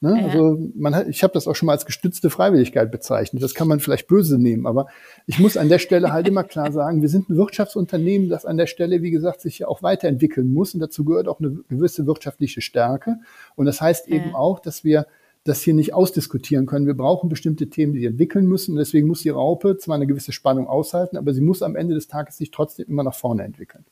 [0.00, 0.20] Ne?
[0.20, 0.26] Ja.
[0.26, 3.42] Also man hat, ich habe das auch schon mal als gestützte Freiwilligkeit bezeichnet.
[3.42, 4.86] Das kann man vielleicht böse nehmen, aber
[5.26, 8.56] ich muss an der Stelle halt immer klar sagen, wir sind ein Wirtschaftsunternehmen, das an
[8.56, 12.06] der Stelle, wie gesagt, sich ja auch weiterentwickeln muss und dazu gehört auch eine gewisse
[12.06, 13.18] wirtschaftliche Stärke.
[13.56, 14.16] Und das heißt ja.
[14.16, 15.06] eben auch, dass wir
[15.44, 16.86] das hier nicht ausdiskutieren können.
[16.86, 18.72] Wir brauchen bestimmte Themen, die wir entwickeln müssen.
[18.72, 21.94] Und deswegen muss die Raupe zwar eine gewisse Spannung aushalten, aber sie muss am Ende
[21.94, 23.84] des Tages sich trotzdem immer nach vorne entwickeln.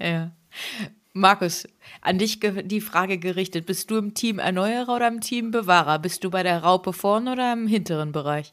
[0.00, 0.32] Ja.
[1.14, 1.66] Markus,
[2.00, 3.66] an dich die Frage gerichtet.
[3.66, 5.98] Bist du im Team Erneuerer oder im Team Bewahrer?
[5.98, 8.50] Bist du bei der Raupe vorne oder im hinteren Bereich?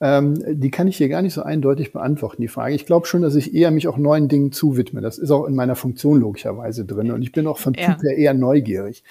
[0.00, 2.74] Ähm, die kann ich hier gar nicht so eindeutig beantworten, die Frage.
[2.74, 5.00] Ich glaube schon, dass ich eher mich auch neuen Dingen zuwidme.
[5.00, 7.10] Das ist auch in meiner Funktion logischerweise drin.
[7.12, 7.94] Und ich bin auch vom ja.
[7.94, 9.02] Typ her eher neugierig.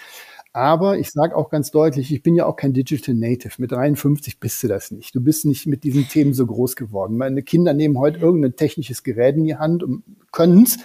[0.56, 3.56] Aber ich sage auch ganz deutlich, ich bin ja auch kein Digital Native.
[3.58, 5.14] Mit 53 bist du das nicht.
[5.14, 7.18] Du bist nicht mit diesen Themen so groß geworden.
[7.18, 10.78] Meine Kinder nehmen heute irgendein technisches Gerät in die Hand und können es.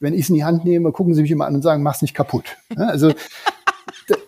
[0.00, 2.02] Wenn ich es in die Hand nehme, gucken sie mich immer an und sagen, mach's
[2.02, 2.56] nicht kaputt.
[2.76, 3.12] Also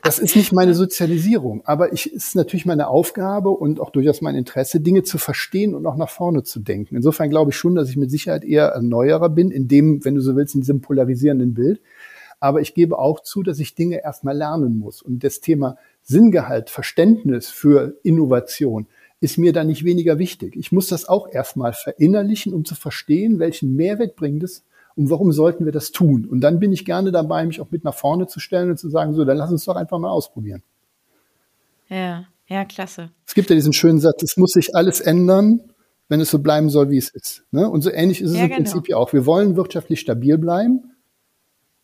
[0.02, 4.34] das ist nicht meine Sozialisierung, aber ich ist natürlich meine Aufgabe und auch durchaus mein
[4.34, 6.96] Interesse, Dinge zu verstehen und auch nach vorne zu denken.
[6.96, 10.20] Insofern glaube ich schon, dass ich mit Sicherheit eher Erneuerer bin, in dem, wenn du
[10.20, 11.80] so willst, in diesem polarisierenden Bild.
[12.40, 15.02] Aber ich gebe auch zu, dass ich Dinge erstmal lernen muss.
[15.02, 18.86] Und das Thema Sinngehalt, Verständnis für Innovation
[19.20, 20.56] ist mir da nicht weniger wichtig.
[20.56, 24.64] Ich muss das auch erstmal verinnerlichen, um zu verstehen, welchen Mehrwert bringt es
[24.96, 26.26] und warum sollten wir das tun.
[26.26, 28.88] Und dann bin ich gerne dabei, mich auch mit nach vorne zu stellen und zu
[28.88, 30.62] sagen, so, dann lass uns doch einfach mal ausprobieren.
[31.88, 33.10] Ja, ja, klasse.
[33.26, 35.60] Es gibt ja diesen schönen Satz, es muss sich alles ändern,
[36.08, 37.44] wenn es so bleiben soll, wie es ist.
[37.52, 37.68] Ne?
[37.68, 38.56] Und so ähnlich ist es ja, im genau.
[38.62, 39.12] Prinzip ja auch.
[39.12, 40.92] Wir wollen wirtschaftlich stabil bleiben,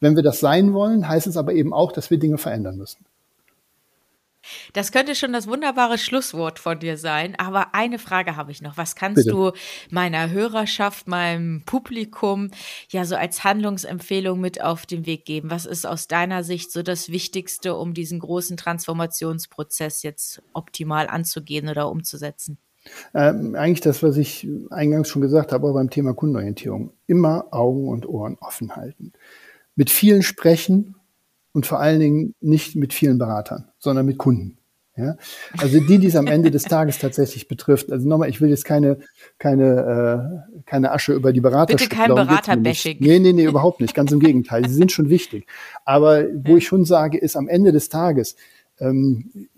[0.00, 3.06] wenn wir das sein wollen, heißt es aber eben auch, dass wir Dinge verändern müssen.
[4.72, 7.34] Das könnte schon das wunderbare Schlusswort von dir sein.
[7.38, 8.76] Aber eine Frage habe ich noch.
[8.76, 9.30] Was kannst Bitte.
[9.30, 9.52] du
[9.90, 12.50] meiner Hörerschaft, meinem Publikum
[12.88, 15.50] ja so als Handlungsempfehlung mit auf den Weg geben?
[15.50, 21.68] Was ist aus deiner Sicht so das Wichtigste, um diesen großen Transformationsprozess jetzt optimal anzugehen
[21.68, 22.58] oder umzusetzen?
[23.14, 26.92] Ähm, eigentlich das, was ich eingangs schon gesagt habe, aber beim Thema Kundenorientierung.
[27.06, 29.12] Immer Augen und Ohren offen halten
[29.76, 30.95] mit vielen sprechen
[31.56, 34.58] und vor allen Dingen nicht mit vielen Beratern, sondern mit Kunden.
[34.94, 35.16] Ja?
[35.56, 37.90] Also die, die es am Ende des Tages tatsächlich betrifft.
[37.90, 38.98] Also nochmal, ich will jetzt keine,
[39.38, 42.98] keine, äh, keine Asche über die Berater Bitte kein Beraterbashing.
[43.00, 43.94] Nee, nee, nee, überhaupt nicht.
[43.94, 44.68] Ganz im Gegenteil.
[44.68, 45.46] Sie sind schon wichtig.
[45.86, 48.36] Aber wo ich schon sage, ist am Ende des Tages,
[48.78, 49.48] ähm,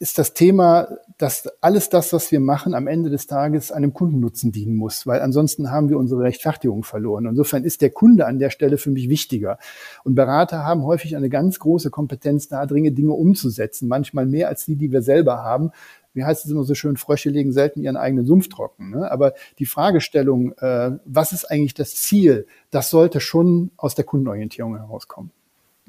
[0.00, 0.88] ist das Thema,
[1.18, 5.20] dass alles das, was wir machen, am Ende des Tages einem Kundennutzen dienen muss, weil
[5.20, 7.26] ansonsten haben wir unsere Rechtfertigung verloren.
[7.26, 9.58] Insofern ist der Kunde an der Stelle für mich wichtiger.
[10.02, 14.64] Und Berater haben häufig eine ganz große Kompetenz da, dringe Dinge umzusetzen, manchmal mehr als
[14.64, 15.70] die, die wir selber haben.
[16.14, 18.92] Wie heißt es immer so schön, Frösche legen selten ihren eigenen Sumpf trocken.
[18.92, 19.12] Ne?
[19.12, 24.78] Aber die Fragestellung, äh, was ist eigentlich das Ziel, das sollte schon aus der Kundenorientierung
[24.78, 25.30] herauskommen.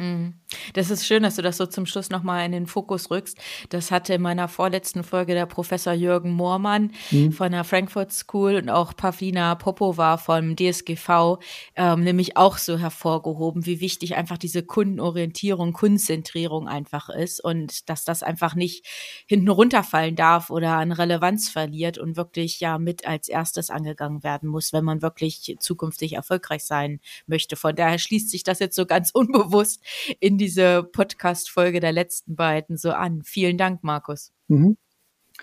[0.02, 0.34] Mhm.
[0.74, 3.38] Das ist schön, dass du das so zum Schluss nochmal in den Fokus rückst.
[3.70, 7.32] Das hatte in meiner vorletzten Folge der Professor Jürgen Moormann mhm.
[7.32, 11.38] von der Frankfurt School und auch Pavlina Popova vom DSGV
[11.76, 18.04] ähm, nämlich auch so hervorgehoben, wie wichtig einfach diese Kundenorientierung, Kundenzentrierung einfach ist und dass
[18.04, 18.86] das einfach nicht
[19.28, 24.50] hinten runterfallen darf oder an Relevanz verliert und wirklich ja mit als erstes angegangen werden
[24.50, 27.56] muss, wenn man wirklich zukünftig erfolgreich sein möchte.
[27.56, 29.80] Von daher schließt sich das jetzt so ganz unbewusst
[30.20, 33.22] in diese Podcast-Folge der letzten beiden so an.
[33.24, 34.32] Vielen Dank, Markus.
[34.48, 34.78] Mhm.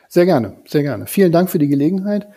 [0.08, 1.06] Sehr gerne, sehr gerne.
[1.06, 2.28] Vielen Dank für die Gelegenheit.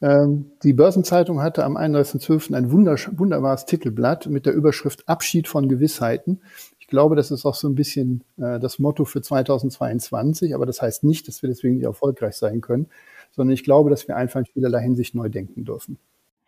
[0.00, 2.54] Ähm, die Börsenzeitung hatte am 31.12.
[2.54, 6.40] ein wunderbares Titelblatt mit der Überschrift Abschied von Gewissheiten.
[6.78, 10.80] Ich glaube, das ist auch so ein bisschen äh, das Motto für 2022, aber das
[10.80, 12.88] heißt nicht, dass wir deswegen nicht erfolgreich sein können,
[13.32, 15.98] sondern ich glaube, dass wir einfach in vielerlei Hinsicht neu denken dürfen.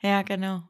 [0.00, 0.62] Ja, genau.